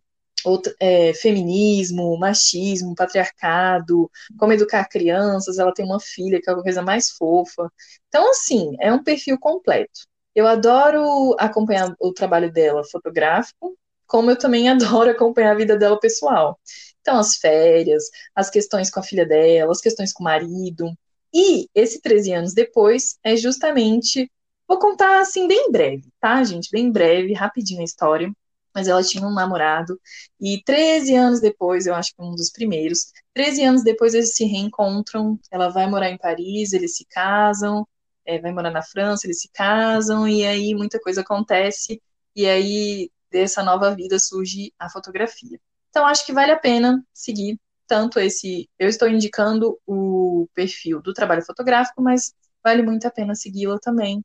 [0.80, 5.58] é, feminismo, machismo, patriarcado, como educar crianças.
[5.58, 7.70] Ela tem uma filha que é a coisa mais fofa.
[8.08, 10.00] Então, assim, é um perfil completo.
[10.34, 15.98] Eu adoro acompanhar o trabalho dela fotográfico, como eu também adoro acompanhar a vida dela
[15.98, 16.58] pessoal.
[17.00, 18.04] Então, as férias,
[18.34, 20.90] as questões com a filha dela, as questões com o marido.
[21.34, 24.30] E esse 13 anos depois é justamente.
[24.66, 26.70] Vou contar assim bem breve, tá, gente?
[26.70, 28.32] Bem breve, rapidinho a história
[28.74, 30.00] mas ela tinha um namorado,
[30.40, 34.44] e 13 anos depois, eu acho que um dos primeiros, 13 anos depois eles se
[34.44, 37.86] reencontram, ela vai morar em Paris, eles se casam,
[38.26, 42.02] é, vai morar na França, eles se casam, e aí muita coisa acontece,
[42.34, 45.60] e aí dessa nova vida surge a fotografia.
[45.90, 51.12] Então acho que vale a pena seguir tanto esse, eu estou indicando o perfil do
[51.12, 52.32] trabalho fotográfico, mas
[52.62, 54.24] vale muito a pena segui-la também.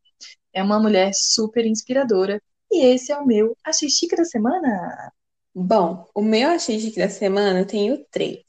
[0.53, 2.41] É uma mulher super inspiradora
[2.71, 5.11] e esse é o meu Achei Chique da Semana.
[5.53, 8.43] Bom, o meu Achei Chique da Semana eu tenho três.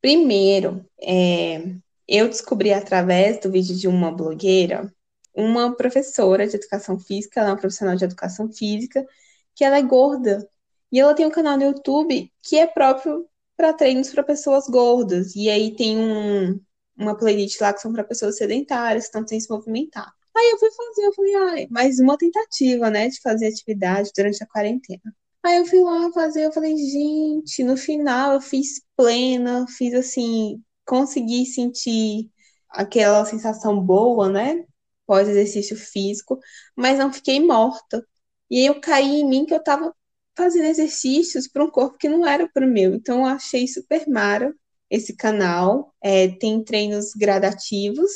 [0.00, 1.62] Primeiro, é,
[2.08, 4.92] eu descobri através do vídeo de uma blogueira,
[5.34, 9.06] uma professora de educação física, ela é uma profissional de educação física,
[9.54, 10.48] que ela é gorda.
[10.90, 15.34] E ela tem um canal no YouTube que é próprio para treinos para pessoas gordas.
[15.34, 16.60] E aí tem um,
[16.96, 20.12] uma playlist lá que são para pessoas sedentárias, que não têm se movimentar.
[20.36, 24.42] Aí eu fui fazer, eu falei, ai, mais uma tentativa, né, de fazer atividade durante
[24.44, 25.14] a quarentena.
[25.42, 30.62] Aí eu fui lá fazer, eu falei, gente, no final eu fiz plena, fiz assim,
[30.84, 32.30] consegui sentir
[32.68, 34.64] aquela sensação boa, né,
[35.06, 36.38] pós exercício físico,
[36.76, 38.06] mas não fiquei morta.
[38.50, 39.94] E aí eu caí em mim que eu tava
[40.36, 42.94] fazendo exercícios para um corpo que não era para o meu.
[42.94, 44.54] Então eu achei super mara
[44.90, 45.94] esse canal.
[46.02, 48.10] É, tem treinos gradativos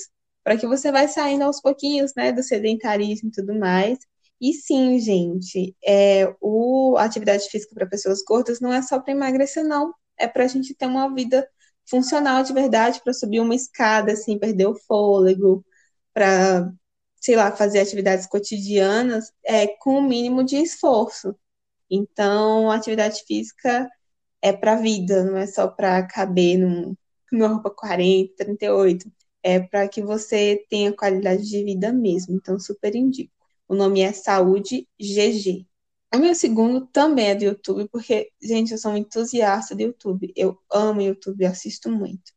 [0.44, 3.98] para que você vai saindo aos pouquinhos, né, do sedentarismo e tudo mais.
[4.40, 9.12] E sim, gente, é, o, a atividade física para pessoas gordas não é só para
[9.12, 9.92] emagrecer, não.
[10.18, 11.46] É para a gente ter uma vida
[11.88, 15.64] funcional de verdade, para subir uma escada sem perder o fôlego,
[16.14, 16.70] para,
[17.20, 21.34] sei lá, fazer atividades cotidianas é, com o mínimo de esforço.
[21.90, 23.88] Então, atividade física
[24.42, 26.94] é para a vida, não é só para caber num,
[27.32, 29.10] numa roupa 40, 38
[29.42, 32.34] é para que você tenha qualidade de vida mesmo.
[32.36, 33.32] Então, super indico.
[33.68, 35.66] O nome é Saúde GG.
[36.14, 40.32] O meu segundo também é do YouTube, porque, gente, eu sou um entusiasta do YouTube.
[40.36, 42.32] Eu amo YouTube, assisto muito.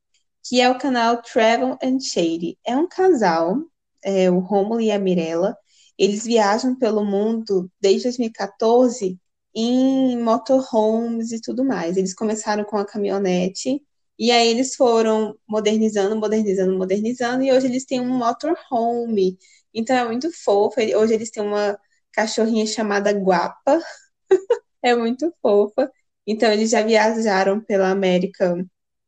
[0.47, 2.57] Que é o canal Travel and Shady.
[2.65, 3.57] É um casal,
[4.03, 5.57] é, o Romulo e a Mirella.
[5.97, 9.19] Eles viajam pelo mundo desde 2014
[9.55, 11.97] em motorhomes e tudo mais.
[11.97, 13.81] Eles começaram com a caminhonete
[14.17, 19.37] e aí eles foram modernizando, modernizando, modernizando, e hoje eles têm um motorhome.
[19.73, 20.79] Então é muito fofo.
[20.79, 21.77] Hoje eles têm uma
[22.11, 23.79] cachorrinha chamada Guapa.
[24.83, 25.91] é muito fofa.
[26.27, 28.55] Então eles já viajaram pela América,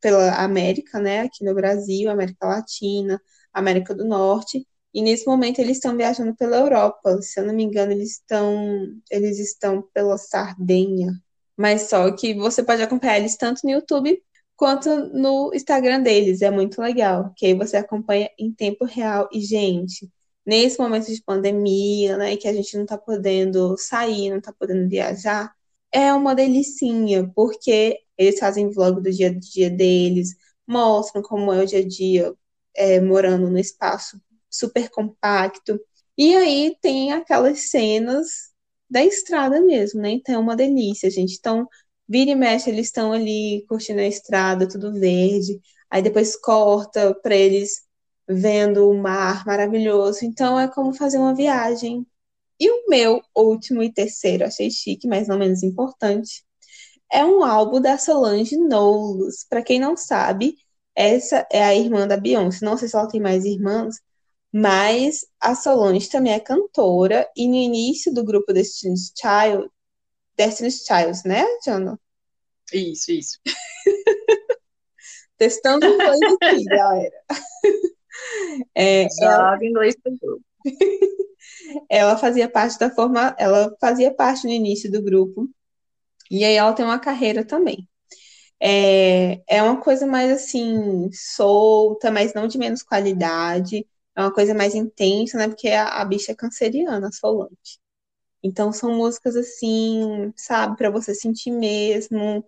[0.02, 3.22] pela América, né, aqui no Brasil, América Latina,
[3.54, 4.68] América do Norte.
[4.96, 7.22] E nesse momento eles estão viajando pela Europa.
[7.22, 11.12] Se eu não me engano, eles estão eles estão pela Sardenha.
[11.58, 14.24] Mas só que você pode acompanhar eles tanto no YouTube
[14.56, 16.42] quanto no Instagram deles.
[16.42, 19.28] É muito legal, que aí você acompanha em tempo real.
[19.34, 20.10] E, gente,
[20.46, 24.88] nesse momento de pandemia, né, que a gente não tá podendo sair, não tá podendo
[24.90, 25.54] viajar,
[25.92, 30.36] é uma delicinha, porque eles fazem vlog do dia a dia deles,
[30.68, 32.34] mostram como é o dia a dia
[32.76, 34.20] é, morando no espaço
[34.58, 35.80] super compacto.
[36.18, 38.54] E aí tem aquelas cenas
[38.90, 40.12] da estrada mesmo, né?
[40.12, 41.36] Então é uma delícia, gente.
[41.38, 41.68] Então,
[42.08, 45.60] Vira e mexe, eles estão ali curtindo a estrada, tudo verde.
[45.90, 47.84] Aí depois corta para eles
[48.28, 50.24] vendo o mar maravilhoso.
[50.26, 52.06] Então é como fazer uma viagem.
[52.60, 56.46] E o meu último e terceiro, achei chique, mas não menos importante,
[57.12, 59.46] é um álbum da Solange Knowles.
[59.50, 60.56] Para quem não sabe,
[60.96, 62.66] essa é a irmã da Beyoncé.
[62.66, 63.98] Não sei se ela tem mais irmãs,
[64.58, 69.70] mas a Solange também é cantora e no início do grupo Destiny's Child,
[70.38, 72.00] Destiny's Child, né, Jana?
[72.72, 73.38] Isso, isso.
[75.38, 77.24] Testando inglês aqui, galera.
[78.74, 79.60] É, ela...
[79.62, 79.94] inglês
[81.90, 85.50] ela fazia parte da forma, ela fazia parte no início do grupo
[86.32, 87.90] e aí ela tem uma carreira também.
[88.58, 93.86] É, é uma coisa mais assim solta, mas não de menos qualidade.
[94.16, 95.48] É uma coisa mais intensa, né?
[95.48, 97.80] Porque a, a bicha é canceriana, a Solange.
[98.44, 102.46] Então são músicas assim, sabe, para você sentir mesmo.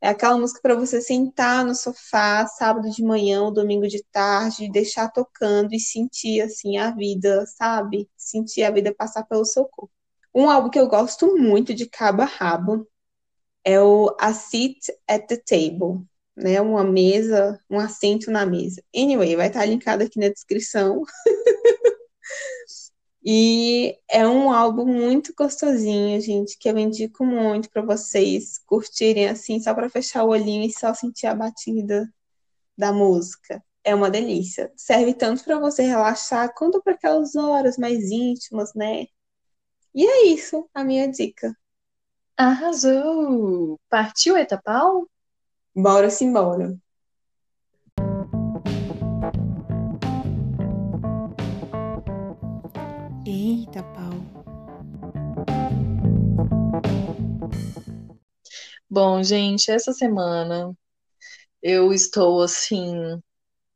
[0.00, 4.70] É aquela música para você sentar no sofá, sábado de manhã ou domingo de tarde,
[4.70, 8.10] deixar tocando e sentir assim a vida, sabe?
[8.16, 9.92] Sentir a vida passar pelo seu corpo.
[10.34, 12.88] Um álbum que eu gosto muito de cabo a rabo
[13.64, 16.04] é o A Seat at the Table,
[16.36, 16.60] né?
[16.60, 18.82] Uma mesa, um assento na mesa.
[18.94, 21.02] Anyway, vai estar linkado aqui na descrição.
[23.24, 29.60] e é um álbum muito gostosinho, gente, que eu indico muito para vocês curtirem assim,
[29.60, 32.12] só para fechar o olhinho e só sentir a batida
[32.76, 33.62] da música.
[33.84, 34.72] É uma delícia.
[34.76, 39.06] Serve tanto para você relaxar quanto para aquelas horas mais íntimas, né?
[39.94, 41.54] E é isso, a minha dica.
[42.36, 43.78] Arrasou!
[43.90, 45.06] Partiu Etapau?
[45.74, 46.76] Bora simbora.
[53.26, 54.12] Eita, pau.
[58.90, 60.76] Bom, gente, essa semana
[61.62, 62.94] eu estou assim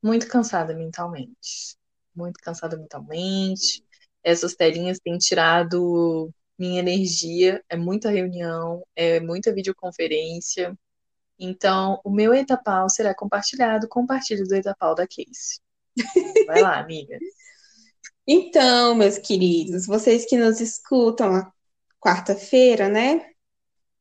[0.02, 1.76] muito cansada mentalmente.
[2.14, 3.82] Muito cansada mentalmente.
[4.22, 10.76] Essas telinhas têm tirado minha energia, é muita reunião, é muita videoconferência.
[11.38, 15.60] Então, o meu Etapau será compartilhado, compartilhe do Etapau da Case.
[16.46, 17.18] Vai lá, amiga.
[18.26, 21.52] Então, meus queridos, vocês que nos escutam a
[22.00, 23.26] quarta-feira, né?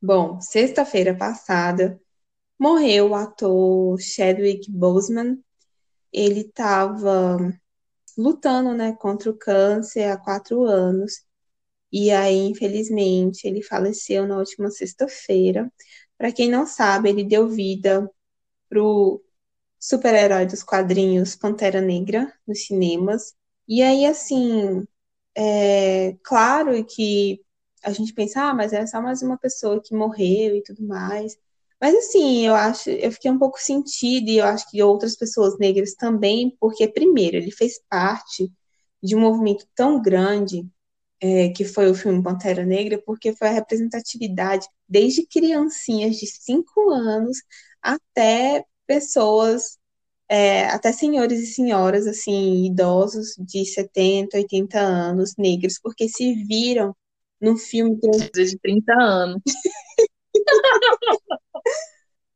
[0.01, 1.99] Bom, sexta-feira passada
[2.59, 5.37] morreu o ator Chadwick Boseman.
[6.11, 7.37] Ele estava
[8.17, 11.25] lutando, né, contra o câncer há quatro anos
[11.97, 15.71] e aí, infelizmente, ele faleceu na última sexta-feira.
[16.17, 18.09] Para quem não sabe, ele deu vida
[18.69, 19.23] pro
[19.79, 23.35] super-herói dos quadrinhos Pantera Negra nos cinemas.
[23.67, 24.85] E aí, assim,
[25.37, 27.41] é claro que
[27.83, 31.37] a gente pensa, ah, mas é só mais uma pessoa que morreu e tudo mais.
[31.79, 35.57] Mas assim, eu acho, eu fiquei um pouco sentida e eu acho que outras pessoas
[35.59, 38.51] negras também, porque primeiro, ele fez parte
[39.03, 40.67] de um movimento tão grande
[41.21, 46.91] é, que foi o filme Pantera Negra, porque foi a representatividade desde criancinhas de 5
[46.91, 47.37] anos
[47.81, 49.77] até pessoas,
[50.29, 56.95] é, até senhores e senhoras, assim, idosos de 70, 80 anos, negros, porque se viram
[57.41, 57.97] no filme
[58.33, 59.41] de 30 anos.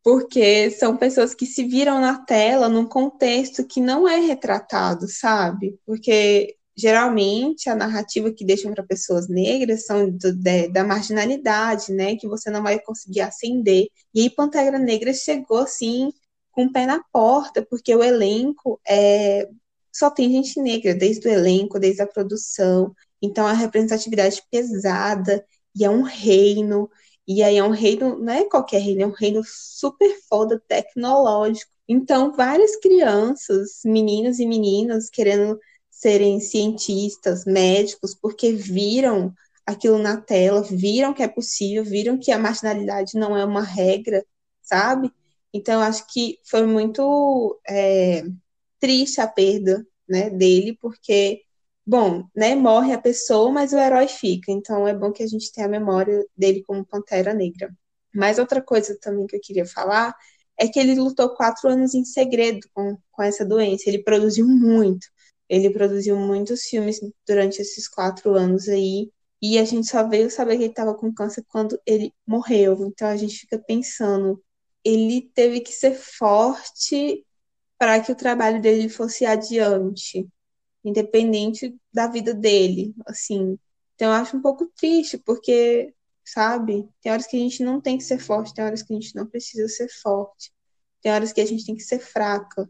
[0.04, 5.80] porque são pessoas que se viram na tela num contexto que não é retratado, sabe?
[5.86, 12.16] Porque geralmente a narrativa que deixam para pessoas negras são do, de, da marginalidade, né,
[12.16, 13.88] que você não vai conseguir ascender.
[14.14, 16.12] E aí Pantera Negra chegou assim
[16.52, 19.48] com o pé na porta, porque o elenco é
[19.92, 22.96] só tem gente negra, desde o elenco, desde a produção.
[23.22, 25.44] Então a representatividade pesada
[25.76, 26.90] e é um reino.
[27.28, 31.72] E aí é um reino, não é qualquer reino, é um reino super foda tecnológico.
[31.88, 35.60] Então, várias crianças, meninos e meninas, querendo
[36.00, 39.34] serem cientistas, médicos, porque viram
[39.66, 44.26] aquilo na tela, viram que é possível, viram que a marginalidade não é uma regra,
[44.62, 45.12] sabe?
[45.54, 48.24] Então, acho que foi muito é,
[48.80, 51.41] triste a perda né, dele, porque,
[51.86, 54.54] bom, né, morre a pessoa, mas o herói fica.
[54.54, 57.70] Então, é bom que a gente tenha a memória dele como Pantera Negra.
[58.16, 60.16] Mas outra coisa também que eu queria falar
[60.58, 63.84] é que ele lutou quatro anos em segredo com, com essa doença.
[63.89, 65.06] Ele produziu muito.
[65.50, 69.12] Ele produziu muitos filmes durante esses quatro anos aí.
[69.41, 72.86] E a gente só veio saber que ele estava com câncer quando ele morreu.
[72.86, 74.41] Então a gente fica pensando,
[74.84, 77.26] ele teve que ser forte
[77.78, 80.28] para que o trabalho dele fosse adiante,
[80.84, 83.58] independente da vida dele, assim.
[83.95, 85.93] Então eu acho um pouco triste, porque,
[86.26, 88.95] sabe, tem horas que a gente não tem que ser forte, tem horas que a
[88.95, 90.52] gente não precisa ser forte,
[91.02, 92.70] tem horas que a gente tem que ser fraca.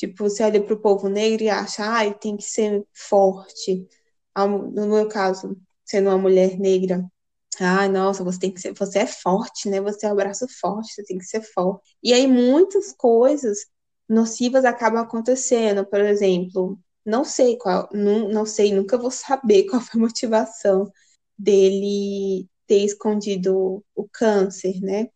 [0.00, 3.86] Tipo, você olha para o povo negro e acha, ah, tem que ser forte.
[4.34, 7.04] No meu caso, sendo uma mulher negra,
[7.60, 9.78] ah, nossa, você tem que ser, você é forte, né?
[9.82, 11.94] Você é o braço forte, você tem que ser forte.
[12.02, 13.58] E aí muitas coisas
[14.08, 15.84] nocivas acabam acontecendo.
[15.84, 20.90] Por exemplo, não sei qual, não, não sei, nunca vou saber qual foi a motivação
[21.38, 25.08] dele ter escondido o câncer, né?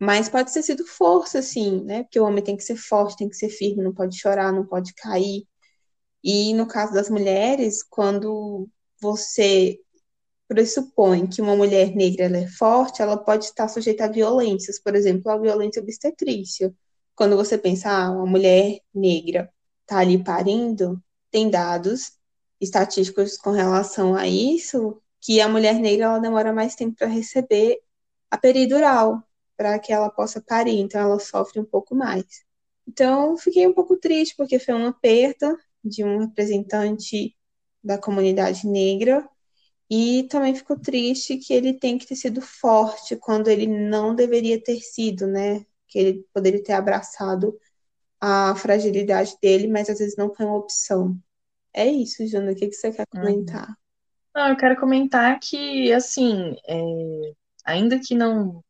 [0.00, 2.02] Mas pode ter sido força, assim, né?
[2.04, 4.66] Porque o homem tem que ser forte, tem que ser firme, não pode chorar, não
[4.66, 5.46] pode cair.
[6.22, 8.68] E no caso das mulheres, quando
[9.00, 9.78] você
[10.48, 15.30] pressupõe que uma mulher negra é forte, ela pode estar sujeita a violências, por exemplo,
[15.30, 16.74] a violência obstetrícia.
[17.14, 19.50] Quando você pensa, ah, uma mulher negra
[19.82, 22.12] está ali parindo, tem dados
[22.60, 27.78] estatísticos com relação a isso, que a mulher negra ela demora mais tempo para receber
[28.30, 29.22] a peridural,
[29.56, 32.24] para que ela possa parir, então ela sofre um pouco mais.
[32.88, 37.36] Então, fiquei um pouco triste, porque foi uma perda de um representante
[37.82, 39.28] da comunidade negra,
[39.90, 44.62] E também fico triste que ele tem que ter sido forte quando ele não deveria
[44.62, 45.64] ter sido, né?
[45.88, 47.58] Que ele poderia ter abraçado
[48.20, 51.18] a fragilidade dele, mas às vezes não foi uma opção.
[51.74, 52.52] É isso, Jana.
[52.52, 53.22] O que, que você quer Uhum.
[53.22, 53.76] comentar?
[54.34, 57.34] Não, eu quero comentar que, assim, é,
[57.64, 58.62] ainda que não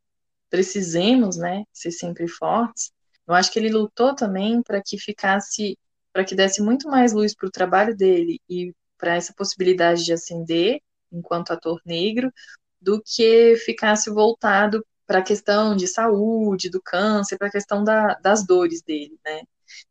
[0.54, 2.92] precisemos, né, ser sempre fortes,
[3.26, 5.76] eu acho que ele lutou também para que ficasse,
[6.12, 10.12] para que desse muito mais luz para o trabalho dele e para essa possibilidade de
[10.12, 10.80] ascender
[11.10, 12.32] enquanto ator negro,
[12.80, 18.14] do que ficasse voltado para a questão de saúde, do câncer, para a questão da,
[18.22, 19.42] das dores dele, né?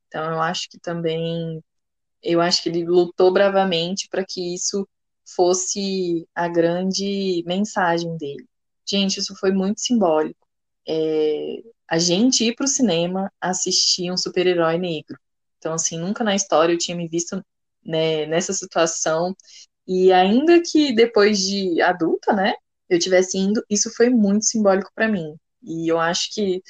[0.08, 1.62] Então eu acho que também,
[2.24, 4.88] eu acho que ele lutou bravamente para que isso
[5.26, 8.48] fosse a grande mensagem dele.
[8.88, 10.44] Gente, isso foi muito simbólico.
[10.88, 11.58] É,
[11.90, 15.18] a gente ir para o cinema assistir um super-herói negro.
[15.58, 17.44] Então, assim, nunca na história eu tinha me visto
[17.86, 19.36] né, nessa situação.
[19.88, 22.54] E ainda que depois de adulta, né,
[22.90, 25.36] eu tivesse indo, isso foi muito simbólico para mim.
[25.64, 26.62] E eu acho que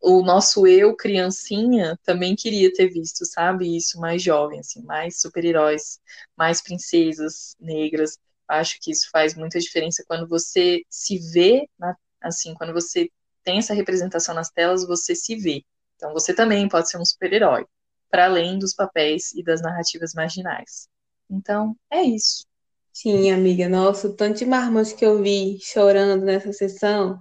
[0.00, 5.98] o nosso eu, criancinha, também queria ter visto, sabe, isso mais jovem, assim, mais super-heróis,
[6.36, 8.18] mais princesas negras.
[8.48, 13.10] Acho que isso faz muita diferença quando você se vê, na, assim, quando você
[13.48, 15.64] tem essa representação nas telas, você se vê.
[15.96, 17.64] Então você também pode ser um super-herói,
[18.10, 20.86] para além dos papéis e das narrativas marginais.
[21.30, 22.46] Então, é isso.
[22.92, 23.66] Sim, amiga.
[23.68, 27.18] Nossa, o tanto de marmanjo que eu vi chorando nessa sessão.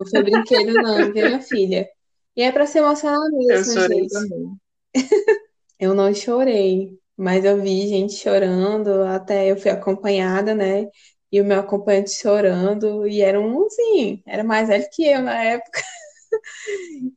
[0.00, 1.88] Não foi brinquedo, não, viu, minha filha?
[2.36, 4.08] E é para se emocionar mesmo, Eu chorei gente.
[4.08, 4.58] também.
[5.78, 10.86] Eu não chorei, mas eu vi gente chorando, até eu fui acompanhada, né?
[11.32, 15.42] E o meu acompanhante chorando, e era um mozinho, era mais velho que eu na
[15.42, 15.80] época.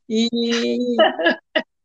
[0.10, 0.28] E,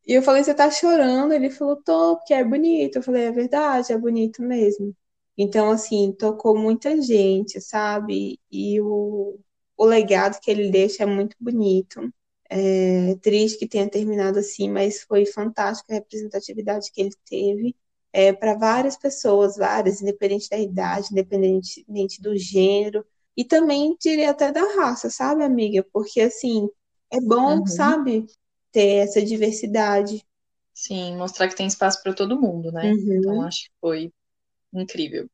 [0.07, 1.33] e eu falei, você tá chorando?
[1.33, 2.97] Ele falou, tô, porque é bonito.
[2.97, 4.95] Eu falei, é verdade, é bonito mesmo.
[5.37, 8.39] Então, assim, tocou muita gente, sabe?
[8.51, 9.39] E o,
[9.77, 12.01] o legado que ele deixa é muito bonito.
[12.49, 17.77] É triste que tenha terminado assim, mas foi fantástico a representatividade que ele teve
[18.17, 21.85] é, para várias pessoas, várias, independente da idade, independente
[22.23, 23.05] do gênero,
[23.37, 25.85] e também diria até da raça, sabe, amiga?
[25.93, 26.67] Porque assim,
[27.13, 27.67] é bom, Uhum.
[27.67, 28.25] sabe,
[28.73, 30.25] ter essa diversidade.
[30.73, 32.91] Sim, mostrar que tem espaço para todo mundo, né?
[32.91, 33.19] Uhum.
[33.19, 34.11] Então acho que foi
[34.73, 35.29] incrível.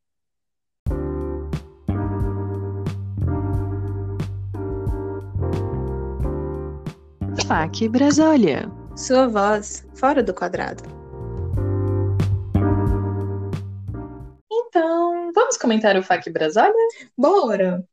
[7.47, 8.68] FAC Brasólia.
[8.97, 11.01] Sua voz fora do quadrado.
[14.75, 16.73] Então, vamos comentar o FAC Brasólia?
[17.16, 17.87] Bora!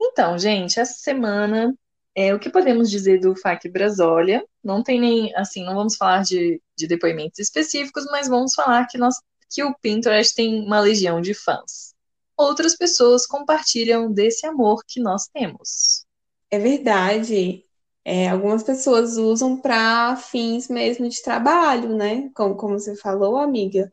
[0.00, 1.76] Então, gente, essa semana,
[2.14, 4.46] é, o que podemos dizer do FAC Brasólia?
[4.62, 8.96] Não tem nem, assim, não vamos falar de, de depoimentos específicos, mas vamos falar que,
[8.96, 9.16] nós,
[9.50, 11.92] que o Pinterest tem uma legião de fãs.
[12.36, 16.06] Outras pessoas compartilham desse amor que nós temos.
[16.52, 17.64] É verdade.
[18.04, 22.30] É, algumas pessoas usam para fins mesmo de trabalho, né?
[22.32, 23.92] Como, como você falou, amiga.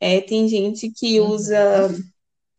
[0.00, 1.30] É, tem gente que Uhum.
[1.32, 1.90] usa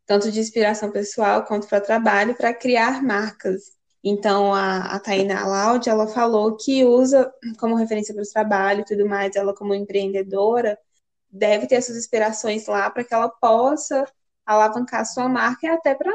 [0.05, 3.77] tanto de inspiração pessoal quanto para trabalho para criar marcas.
[4.03, 8.85] Então, a, a Tainá Laude, ela falou que usa como referência para o trabalho e
[8.85, 10.77] tudo mais, ela como empreendedora,
[11.29, 14.05] deve ter essas inspirações lá para que ela possa
[14.45, 16.11] alavancar a sua marca e até para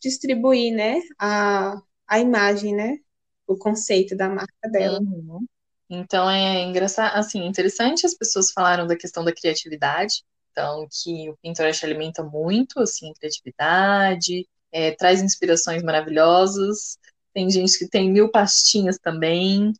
[0.00, 2.98] distribuir, né, a, a imagem, né,
[3.46, 5.00] o conceito da marca dela.
[5.00, 5.46] Uhum.
[5.88, 11.36] Então é engraçado, assim, interessante as pessoas falaram da questão da criatividade, então que o
[11.42, 16.98] Pinterest alimenta muito, assim, a criatividade, é, traz inspirações maravilhosas,
[17.32, 19.72] tem gente que tem mil pastinhas também,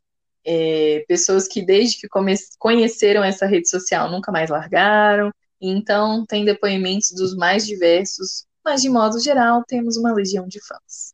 [0.45, 2.07] é, pessoas que desde que
[2.57, 8.89] conheceram essa rede social nunca mais largaram, então tem depoimentos dos mais diversos, mas de
[8.89, 11.13] modo geral temos uma legião de fãs.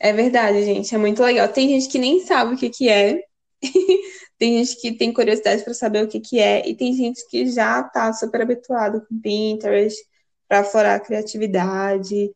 [0.00, 1.48] É verdade, gente, é muito legal.
[1.48, 3.20] Tem gente que nem sabe o que, que é,
[4.38, 7.46] tem gente que tem curiosidade para saber o que, que é, e tem gente que
[7.46, 10.04] já está super habituado com Pinterest
[10.48, 12.34] para aflorar a criatividade.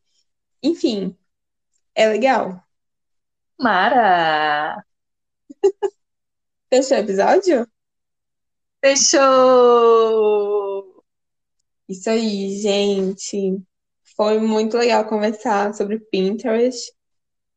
[0.63, 1.15] Enfim,
[1.95, 2.63] é legal.
[3.59, 4.83] Mara!
[6.69, 7.67] Fechou o episódio?
[8.83, 10.09] Fechou!
[11.87, 13.61] Isso aí, gente.
[14.15, 16.91] Foi muito legal conversar sobre Pinterest.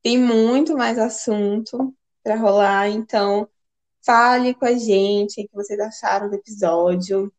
[0.02, 3.48] Tem muito mais assunto para rolar, então
[4.04, 7.32] fale com a gente o que vocês acharam do episódio.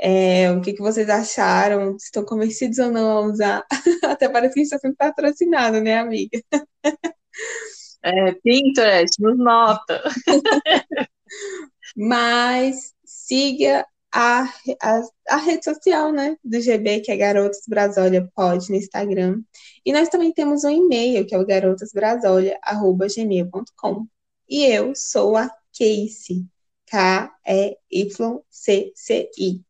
[0.00, 1.98] É, o que, que vocês acharam?
[1.98, 3.66] Se estão convencidos ou não a usar?
[4.04, 6.40] Até parece que a gente está sendo patrocinado, né, amiga?
[8.02, 10.00] É, Pinterest, nos nota.
[11.96, 14.44] Mas siga a,
[14.82, 19.40] a, a, rede social, né, do GB, que é Garotas Brasólia Pod no Instagram.
[19.84, 24.06] E nós também temos um e-mail, que é o garotasbrasólia.gmail.com.
[24.48, 26.44] E eu sou a Casey,
[26.86, 27.80] K-E-Y-C-C-I.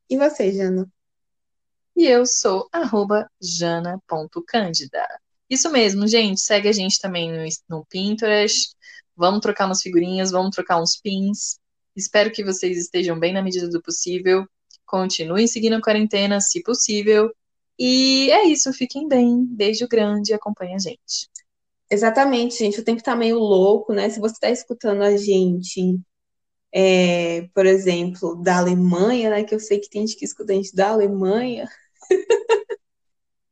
[0.09, 0.90] E você, Jana?
[1.94, 5.06] E eu sou arroba jana.cândida.
[5.50, 6.40] Isso mesmo, gente.
[6.40, 8.74] Segue a gente também no, no Pinterest.
[9.16, 11.59] Vamos trocar umas figurinhas, vamos trocar uns pins.
[11.96, 14.46] Espero que vocês estejam bem na medida do possível.
[14.86, 17.30] Continuem seguindo a quarentena, se possível.
[17.78, 19.44] E é isso, fiquem bem.
[19.44, 21.28] Beijo grande e acompanhe a gente.
[21.91, 22.80] Exatamente, gente.
[22.80, 24.09] O tempo tá meio louco, né?
[24.11, 25.99] Se você está escutando a gente,
[26.74, 29.45] é, por exemplo, da Alemanha, né?
[29.45, 31.68] Que eu sei que tem gente que escuta a gente da Alemanha.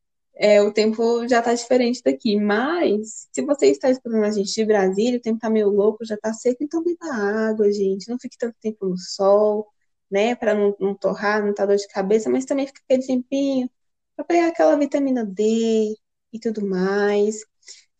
[0.35, 2.39] é, o tempo já tá diferente daqui.
[2.39, 6.17] Mas, se você está escutando a gente de Brasília, o tempo tá meio louco, já
[6.17, 7.05] tá seco, então beba
[7.49, 8.09] água, gente.
[8.09, 9.67] Não fique tanto tempo no sol,
[10.11, 10.35] né?
[10.35, 13.69] Para não, não torrar, não tá dor de cabeça, mas também fica aquele tempinho
[14.15, 15.95] para pegar aquela vitamina D
[16.33, 17.37] e tudo mais.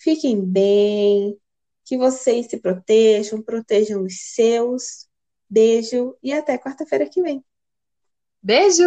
[0.07, 1.37] Fiquem bem,
[1.83, 5.05] que vocês se protejam, protejam os seus.
[5.49, 7.43] Beijo e até quarta-feira que vem.
[8.41, 8.85] Beijo!